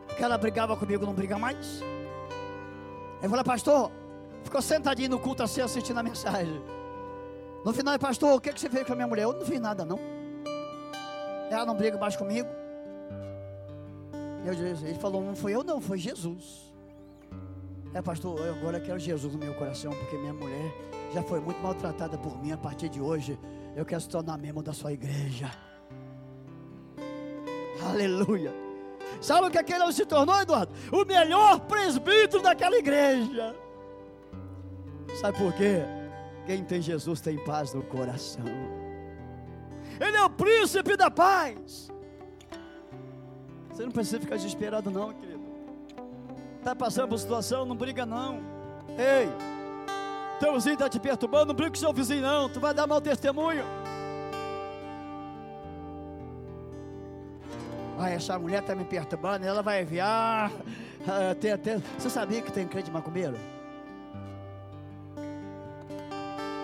[0.06, 1.80] Porque ela brigava comigo, não briga mais.
[3.20, 3.92] Ele falou: Pastor,
[4.42, 6.60] ficou sentadinho no culto assim, assistindo a mensagem.
[7.64, 9.22] No final, pastor, o que, que você fez com a minha mulher?
[9.22, 10.00] Eu não fiz nada, não.
[11.48, 12.48] Ela não briga mais comigo.
[14.44, 16.71] ele falou: Não foi eu, não, foi Jesus.
[17.94, 20.74] É, pastor, eu agora quero Jesus no meu coração, porque minha mulher
[21.12, 22.52] já foi muito maltratada por mim.
[22.52, 23.38] A partir de hoje,
[23.76, 25.50] eu quero se tornar membro da sua igreja.
[27.84, 28.52] Aleluia.
[29.20, 30.72] Sabe o que aquele se tornou, Eduardo?
[30.90, 33.54] O melhor presbítero daquela igreja.
[35.20, 35.82] Sabe por quê?
[36.46, 38.44] Quem tem Jesus tem paz no coração.
[40.00, 41.90] Ele é o príncipe da paz.
[43.70, 45.31] Você não precisa ficar desesperado, não, querido.
[46.62, 48.40] Está passando por situação, não briga não.
[48.90, 49.28] Ei,
[50.38, 52.48] teu vizinho está te perturbando, não briga com seu vizinho não.
[52.48, 53.64] Tu vai dar mau testemunho.
[57.98, 60.52] Ah, essa mulher está me perturbando, ela vai enviar.
[61.04, 63.34] Ah, tem até, você sabia que tem crente macumbeiro?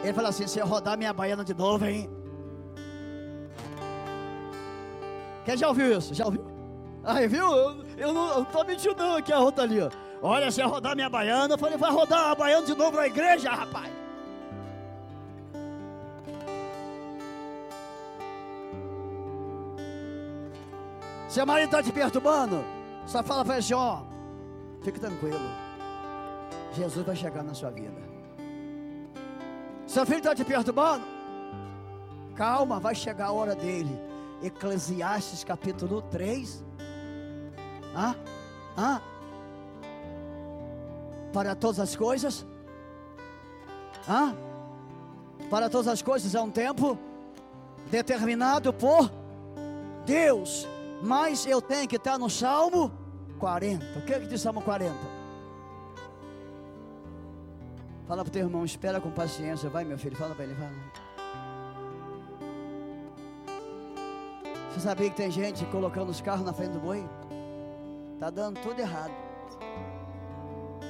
[0.04, 2.08] Ele fala assim: se eu rodar minha baiana de novo, hein?
[5.44, 6.14] Quem já ouviu isso?
[6.14, 6.46] Já ouviu?
[7.02, 7.87] Aí, viu?
[7.98, 9.90] Eu, eu não estou mentindo, não, aqui a rota ali, ó.
[10.22, 13.06] Olha, se eu rodar minha baiana, eu falei: vai rodar a baiana de novo na
[13.06, 13.92] igreja, rapaz.
[21.28, 22.64] Seu marido está te perturbando,
[23.06, 24.02] só fala para ó,
[24.82, 25.38] fique tranquilo,
[26.72, 28.08] Jesus vai chegar na sua vida.
[29.86, 31.04] Seu filho está te perturbando,
[32.34, 34.08] calma, vai chegar a hora dele.
[34.42, 36.67] Eclesiastes capítulo 3.
[37.94, 38.14] Ah,
[38.76, 39.00] ah,
[41.32, 42.46] para todas as coisas,
[44.08, 44.32] ah,
[45.50, 46.98] para todas as coisas é um tempo
[47.90, 49.10] determinado por
[50.04, 50.66] Deus.
[51.02, 52.90] Mas eu tenho que estar no Salmo
[53.38, 53.98] 40.
[53.98, 54.94] O que é que diz Salmo 40?
[58.06, 59.68] Fala para o teu irmão, espera com paciência.
[59.68, 60.54] Vai, meu filho, fala para ele.
[60.54, 60.72] Fala.
[64.72, 67.04] Você sabia que tem gente colocando os carros na frente do boi?
[68.18, 69.14] Está dando tudo errado.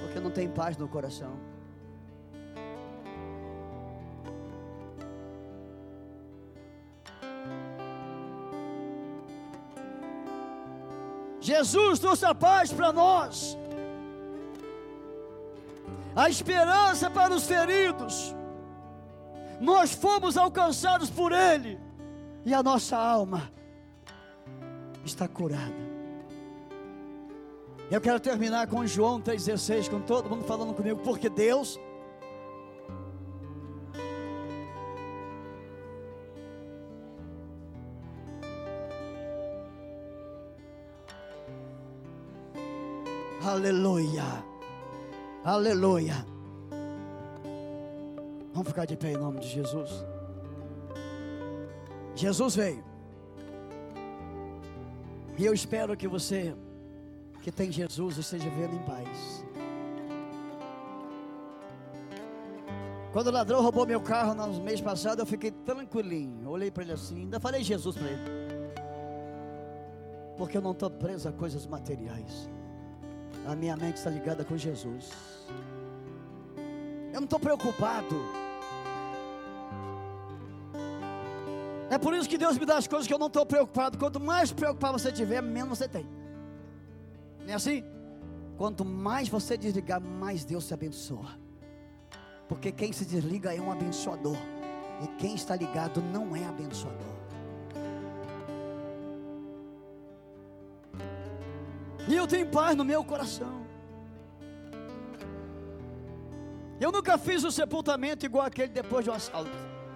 [0.00, 1.38] Porque não tem paz no coração.
[11.38, 13.58] Jesus trouxe a paz para nós,
[16.16, 18.34] a esperança para os feridos.
[19.60, 21.78] Nós fomos alcançados por Ele,
[22.46, 23.52] e a nossa alma
[25.04, 25.87] está curada.
[27.90, 31.78] Eu quero terminar com João 3,16, com todo mundo falando comigo, porque Deus
[43.48, 44.44] Aleluia.
[45.42, 46.26] Aleluia.
[48.52, 50.04] Vamos ficar de pé em nome de Jesus.
[52.14, 52.84] Jesus veio.
[55.38, 56.54] E eu espero que você
[57.48, 59.42] que tem Jesus esteja vivendo em paz.
[63.10, 66.46] Quando o ladrão roubou meu carro no mês passado, eu fiquei tranquilinho.
[66.50, 68.22] Olhei para ele assim, ainda falei Jesus para ele.
[70.36, 72.50] Porque eu não estou preso a coisas materiais.
[73.46, 75.10] A minha mente está ligada com Jesus.
[77.14, 78.14] Eu não estou preocupado.
[81.88, 83.96] É por isso que Deus me dá as coisas que eu não estou preocupado.
[83.96, 86.17] Quanto mais preocupado você tiver, menos você tem.
[87.48, 87.82] Não é assim?
[88.58, 91.30] Quanto mais você desligar, mais Deus se abençoa.
[92.46, 94.36] Porque quem se desliga é um abençoador.
[95.02, 97.16] E quem está ligado não é abençoador.
[102.06, 103.66] E eu tenho paz no meu coração.
[106.78, 109.50] Eu nunca fiz o sepultamento igual aquele depois de um assalto.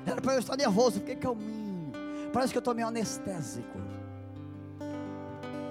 [0.07, 1.93] Era para eu estar nervoso, fiquei calminho.
[2.33, 3.79] Parece que eu tomei um anestésico.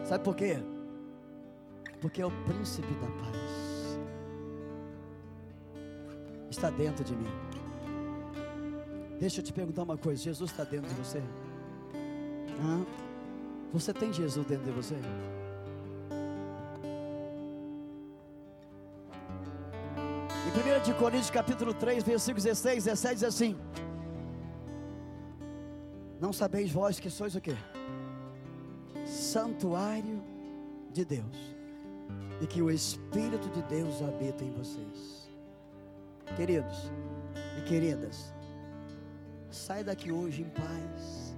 [0.06, 0.60] Sabe por quê?
[2.02, 4.00] Porque é o príncipe da paz.
[6.50, 7.30] Está dentro de mim.
[9.20, 11.20] Deixa eu te perguntar uma coisa: Jesus está dentro de você?
[12.60, 12.84] Hã?
[13.72, 14.96] Você tem Jesus dentro de você?
[20.44, 23.56] Em 1 de Coríntios capítulo 3, versículos 16, 17 diz assim:
[26.20, 27.56] Não sabeis vós que sois o que?
[29.06, 30.22] Santuário
[30.92, 31.61] de Deus.
[32.42, 35.30] E que o Espírito de Deus habita em vocês.
[36.36, 36.92] Queridos
[37.58, 38.34] e queridas,
[39.50, 41.36] sai daqui hoje em paz.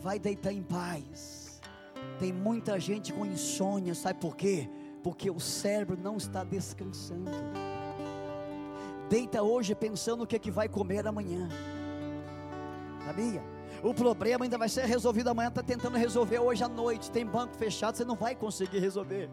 [0.00, 1.60] Vai deitar em paz.
[2.18, 4.68] Tem muita gente com insônia, sabe por quê?
[5.04, 7.30] porque o cérebro não está descansando.
[9.10, 11.46] Deita hoje pensando o que, é que vai comer amanhã.
[13.04, 13.42] Sabia?
[13.82, 17.10] O problema ainda vai ser resolvido amanhã, está tentando resolver hoje à noite.
[17.10, 19.30] Tem banco fechado, você não vai conseguir resolver.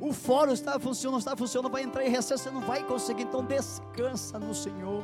[0.00, 3.22] O fórum está funcionando, não está funcionando, vai entrar em recesso, você não vai conseguir.
[3.22, 5.02] Então descansa no Senhor.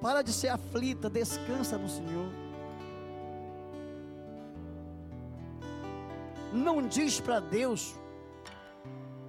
[0.00, 2.30] Para de ser aflita, descansa no Senhor.
[6.52, 7.94] Não diz para Deus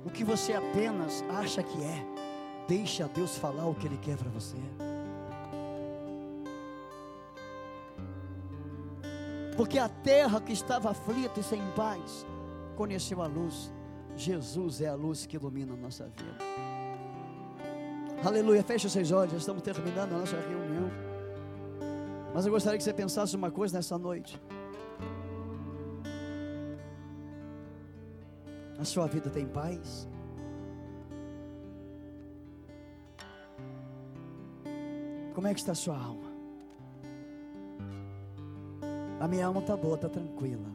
[0.06, 2.06] o que você apenas acha que é.
[2.68, 4.57] Deixa Deus falar o que Ele quer para você.
[9.56, 12.26] Porque a terra que estava aflita e sem paz
[12.76, 13.72] conheceu a luz.
[14.18, 16.38] Jesus é a luz que ilumina a nossa vida.
[18.23, 20.90] Aleluia, fecha seus olhos, estamos terminando a nossa reunião.
[22.34, 24.41] Mas eu gostaria que você pensasse uma coisa nessa noite.
[28.77, 30.07] A sua vida tem paz?
[35.34, 36.24] Como é que está a sua alma?
[39.26, 40.69] A minha alma está boa, está tranquila,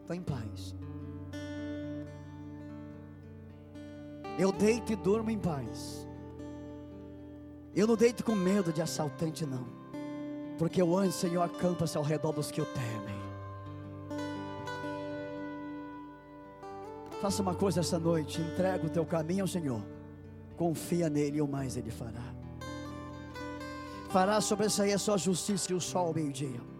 [0.00, 0.74] está em paz.
[4.38, 6.08] Eu deito e durmo em paz.
[7.76, 9.66] Eu não deito com medo de assaltante, não.
[10.56, 13.20] Porque o anjo, Senhor, acampa-se ao redor dos que o temem.
[17.20, 19.82] Faça uma coisa essa noite, entrega o teu caminho ao Senhor.
[20.56, 22.34] Confia nele e o mais ele fará.
[24.08, 26.71] Fará sobressair a sua justiça e o sol ao meio-dia.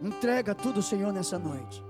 [0.00, 1.82] Entrega tudo, Senhor, nessa noite.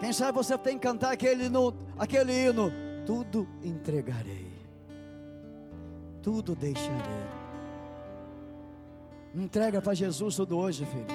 [0.00, 2.72] Quem sabe você tem que cantar aquele hino, aquele hino.
[3.06, 4.50] Tudo entregarei,
[6.22, 7.44] tudo deixarei.
[9.34, 11.06] Entrega para Jesus tudo hoje, filho.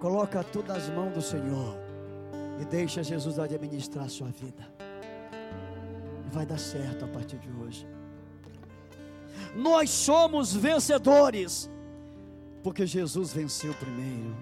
[0.00, 1.76] Coloca tudo nas mãos do Senhor
[2.60, 4.68] e deixa Jesus administrar a sua vida.
[6.26, 7.86] E vai dar certo a partir de hoje.
[9.54, 11.70] Nós somos vencedores,
[12.62, 14.34] porque Jesus venceu primeiro.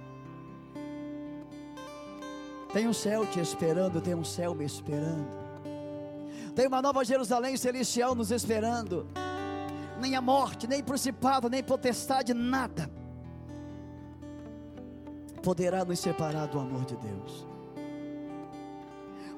[2.72, 5.28] Tem um céu te esperando, tem um céu me esperando.
[6.54, 9.06] Tem uma nova Jerusalém celestial nos esperando.
[10.00, 12.90] Nem a morte, nem principado, nem potestade, nada
[15.42, 17.46] poderá nos separar do amor de Deus.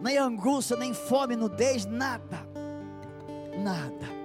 [0.01, 2.45] Nem angústia, nem fome, nudez, nada,
[3.63, 4.23] nada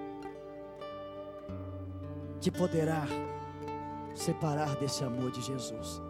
[2.40, 3.06] te poderá
[4.18, 6.02] separar desse amor de Jesus.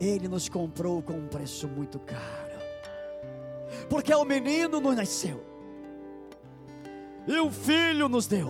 [0.00, 2.52] Ele nos comprou com um preço muito caro.
[3.88, 5.44] Porque o menino nos nasceu.
[7.26, 8.48] E o filho nos deu.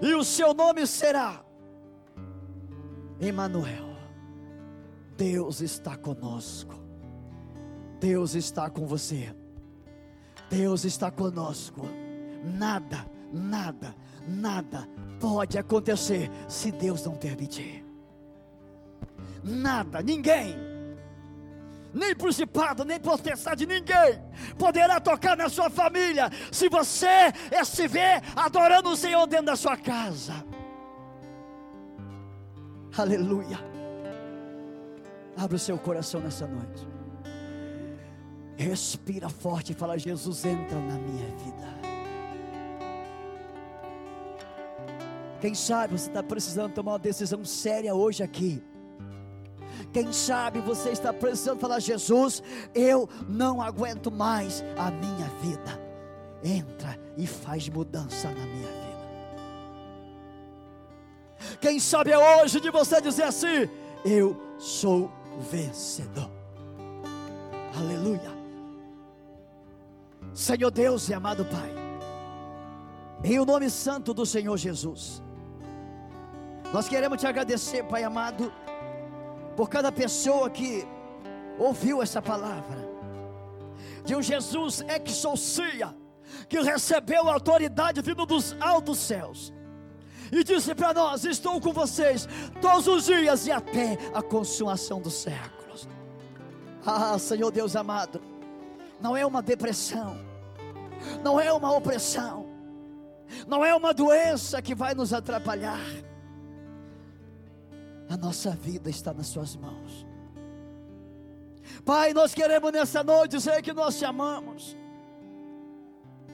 [0.00, 1.44] E o seu nome será
[3.20, 3.94] Emanuel.
[5.16, 6.74] Deus está conosco.
[8.00, 9.34] Deus está com você.
[10.50, 11.82] Deus está conosco.
[12.44, 13.94] Nada, nada,
[14.26, 14.88] nada
[15.20, 17.84] pode acontecer se Deus não permitir
[19.44, 20.56] nada, ninguém,
[21.92, 24.20] nem principado, nem potestade, ninguém
[24.58, 30.34] poderá tocar na sua família se você estiver adorando o Senhor dentro da sua casa.
[32.96, 33.58] Aleluia.
[35.36, 36.88] Abre o seu coração nessa noite.
[38.56, 41.93] Respira forte e fala: Jesus, entra na minha vida.
[45.44, 48.62] Quem sabe você está precisando tomar uma decisão séria hoje aqui.
[49.92, 52.42] Quem sabe você está precisando falar: Jesus,
[52.74, 55.78] eu não aguento mais a minha vida.
[56.42, 58.94] Entra e faz mudança na minha vida.
[61.60, 63.68] Quem sabe é hoje de você dizer assim:
[64.02, 65.12] Eu sou
[65.50, 66.30] vencedor.
[67.78, 68.32] Aleluia.
[70.32, 71.70] Senhor Deus e amado Pai,
[73.22, 75.22] em o nome santo do Senhor Jesus,
[76.74, 78.52] nós queremos te agradecer, Pai amado
[79.54, 80.84] por cada pessoa que
[81.56, 82.76] ouviu essa palavra,
[84.04, 85.94] de um Jesus exousia,
[86.48, 89.54] que recebeu a autoridade vindo dos altos céus,
[90.32, 92.26] e disse para nós: Estou com vocês
[92.60, 95.88] todos os dias e até a consumação dos séculos.
[96.84, 98.20] Ah, Senhor Deus amado,
[99.00, 100.18] não é uma depressão,
[101.22, 102.46] não é uma opressão,
[103.46, 105.78] não é uma doença que vai nos atrapalhar
[108.08, 110.06] a nossa vida está nas Suas mãos.
[111.84, 114.76] Pai, nós queremos nessa noite dizer que nós te amamos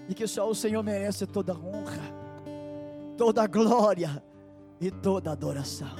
[0.08, 2.02] e que só o Senhor merece toda honra,
[3.16, 4.22] toda glória
[4.80, 5.94] e toda adoração.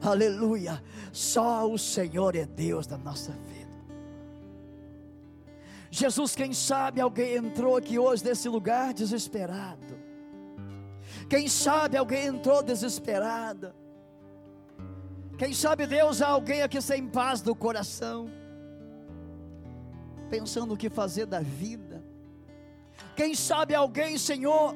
[0.00, 0.82] Aleluia!
[1.12, 3.66] Só o Senhor é Deus da nossa vida.
[5.90, 9.96] Jesus, quem sabe alguém entrou aqui hoje nesse lugar desesperado.
[11.28, 13.74] Quem sabe alguém entrou desesperada
[15.38, 18.30] quem sabe Deus há alguém aqui sem paz do coração,
[20.30, 22.02] pensando o que fazer da vida.
[23.14, 24.74] Quem sabe alguém, Senhor,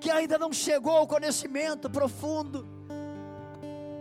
[0.00, 2.66] que ainda não chegou ao conhecimento profundo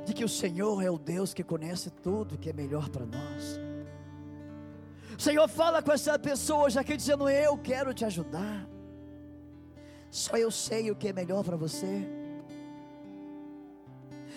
[0.06, 3.60] de que o Senhor é o Deus que conhece tudo que é melhor para nós.
[5.18, 8.68] Senhor, fala com essa pessoa hoje aqui dizendo: Eu quero te ajudar.
[10.12, 12.23] Só eu sei o que é melhor para você.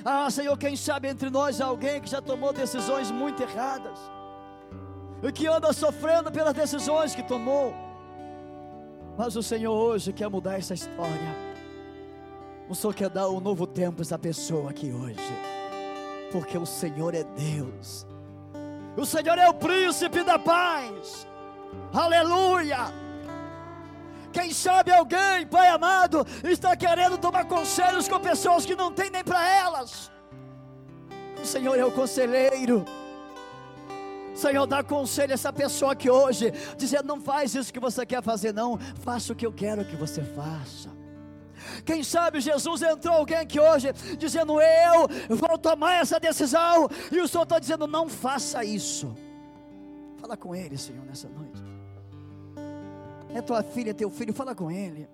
[0.05, 3.99] Ah, Senhor, quem sabe entre nós alguém que já tomou decisões muito erradas
[5.23, 7.75] e que anda sofrendo pelas decisões que tomou.
[9.17, 11.47] Mas o Senhor hoje quer mudar essa história.
[12.69, 15.17] O Senhor quer dar um novo tempo a essa pessoa aqui hoje,
[16.33, 18.07] porque o Senhor é Deus.
[18.97, 21.27] O Senhor é o príncipe da paz.
[21.93, 23.06] Aleluia.
[24.37, 29.25] Quem sabe alguém, Pai amado, está querendo tomar conselhos com pessoas que não têm nem
[29.25, 30.11] para elas.
[31.43, 32.85] O Senhor é o conselheiro.
[34.35, 38.23] Senhor, dá conselho a essa pessoa que hoje, dizendo: não faz isso que você quer
[38.23, 40.91] fazer, não, faça o que eu quero que você faça.
[41.87, 47.27] Quem sabe Jesus entrou alguém aqui hoje dizendo: Eu vou tomar essa decisão, e o
[47.27, 49.17] Senhor está dizendo: Não faça isso.
[50.19, 51.66] Fala com Ele, Senhor, nessa noite.
[53.35, 55.09] É tua filha, teu filho, fala com Ele.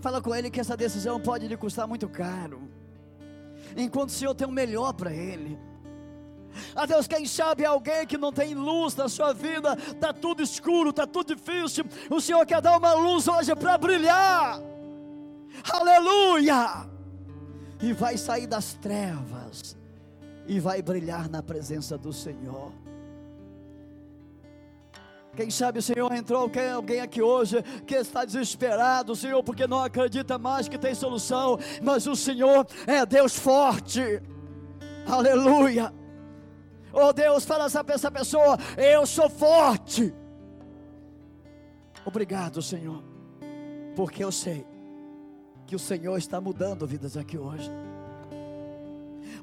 [0.00, 2.68] Fala com Ele que essa decisão pode lhe custar muito caro,
[3.76, 5.58] enquanto o Senhor tem o melhor para Ele.
[6.74, 10.90] A Deus, quem sabe alguém que não tem luz na sua vida, está tudo escuro,
[10.90, 11.84] está tudo difícil.
[12.10, 14.60] O Senhor quer dar uma luz hoje para brilhar.
[15.72, 16.88] Aleluia!
[17.80, 19.76] E vai sair das trevas
[20.46, 22.72] e vai brilhar na presença do Senhor.
[25.34, 30.38] Quem sabe o Senhor entrou alguém aqui hoje que está desesperado, Senhor, porque não acredita
[30.38, 34.22] mais que tem solução, mas o Senhor é Deus forte.
[35.06, 35.92] Aleluia.
[36.92, 40.14] Oh Deus, fala para essa pessoa: Eu sou forte.
[42.06, 43.02] Obrigado, Senhor,
[43.96, 44.64] porque eu sei
[45.66, 47.70] que o Senhor está mudando vidas aqui hoje.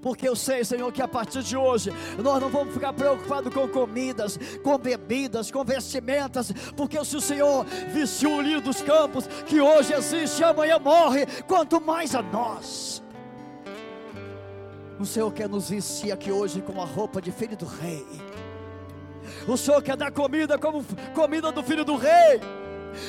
[0.02, 3.68] Porque eu sei, Senhor, que a partir de hoje nós não vamos ficar preocupados com
[3.68, 9.62] comidas, com bebidas, com vestimentas, porque se o Senhor vestiu o lírio dos campos, que
[9.62, 13.04] hoje existe e amanhã morre, quanto mais a nós.
[15.00, 18.06] O Senhor quer nos vestir aqui hoje com a roupa de filho do rei.
[19.48, 20.84] O Senhor quer dar comida como
[21.14, 22.40] comida do filho do rei.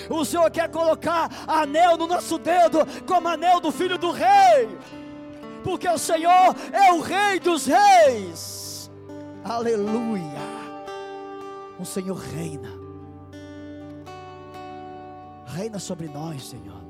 [0.08, 4.68] O Senhor quer colocar anel no nosso dedo como anel do filho do rei.
[5.62, 8.90] Porque o Senhor é o rei dos reis.
[9.44, 10.40] Aleluia.
[11.78, 12.70] O Senhor reina.
[15.46, 16.82] Reina sobre nós, Senhor.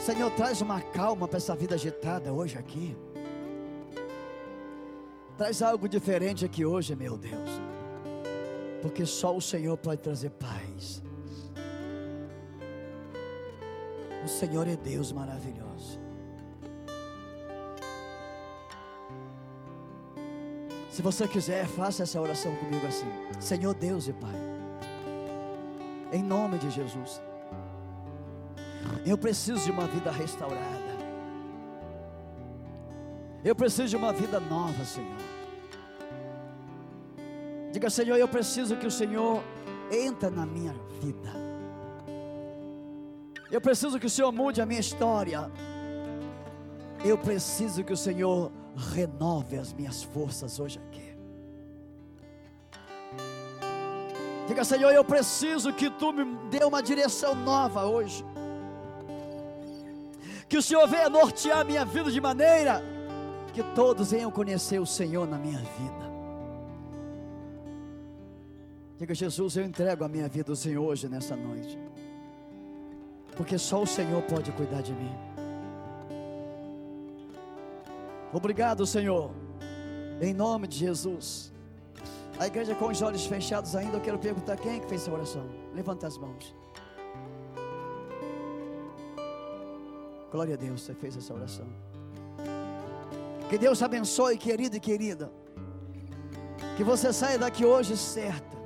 [0.00, 2.96] Senhor, traz uma calma para essa vida agitada hoje aqui.
[5.38, 7.50] Traz algo diferente aqui hoje, meu Deus.
[8.82, 11.02] Porque só o Senhor pode trazer paz.
[14.24, 16.03] O Senhor é Deus maravilhoso.
[20.94, 23.06] Se você quiser, faça essa oração comigo assim:
[23.40, 24.36] Senhor Deus e Pai,
[26.12, 27.20] em nome de Jesus.
[29.04, 30.94] Eu preciso de uma vida restaurada.
[33.44, 35.18] Eu preciso de uma vida nova, Senhor.
[37.72, 39.42] Diga, Senhor, eu preciso que o Senhor
[39.90, 41.32] entre na minha vida.
[43.50, 45.50] Eu preciso que o Senhor mude a minha história.
[47.04, 51.14] Eu preciso que o Senhor renove as minhas forças hoje aqui.
[54.46, 58.24] Diga, Senhor, eu preciso que tu me dê uma direção nova hoje
[60.48, 62.80] que o Senhor venha nortear minha vida de maneira
[63.52, 66.04] que todos venham conhecer o Senhor na minha vida.
[68.98, 71.76] Diga, Jesus, eu entrego a minha vida ao Senhor hoje, nessa noite,
[73.36, 75.33] porque só o Senhor pode cuidar de mim.
[78.34, 79.30] Obrigado, Senhor,
[80.20, 81.52] em nome de Jesus.
[82.36, 85.12] A igreja com os olhos fechados ainda, eu quero perguntar quem é que fez essa
[85.12, 85.46] oração.
[85.72, 86.52] Levanta as mãos.
[90.32, 91.64] Glória a Deus, você fez essa oração.
[93.48, 95.30] Que Deus abençoe, querido e querida.
[96.76, 98.56] Que você saia daqui hoje certa.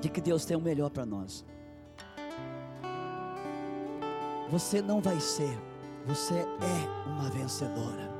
[0.00, 1.44] De que Deus tem o melhor para nós.
[4.48, 5.58] Você não vai ser,
[6.06, 8.14] você é uma vencedora.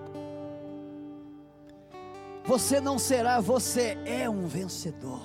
[2.44, 5.22] Você não será, você é um vencedor.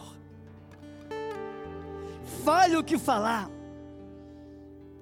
[2.43, 3.49] Fale o que falar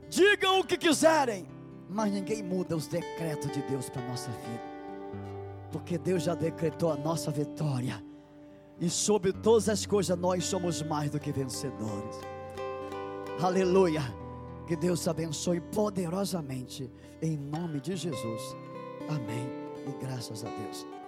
[0.09, 1.47] digam o que quiserem,
[1.87, 4.63] mas ninguém muda os decretos de Deus para a nossa vida,
[5.71, 8.03] porque Deus já decretou a nossa vitória,
[8.79, 12.19] e sobre todas as coisas nós somos mais do que vencedores.
[13.41, 14.01] Aleluia!
[14.69, 16.87] Que Deus abençoe poderosamente,
[17.23, 18.55] em nome de Jesus.
[19.09, 19.49] Amém.
[19.87, 20.98] E graças a Deus.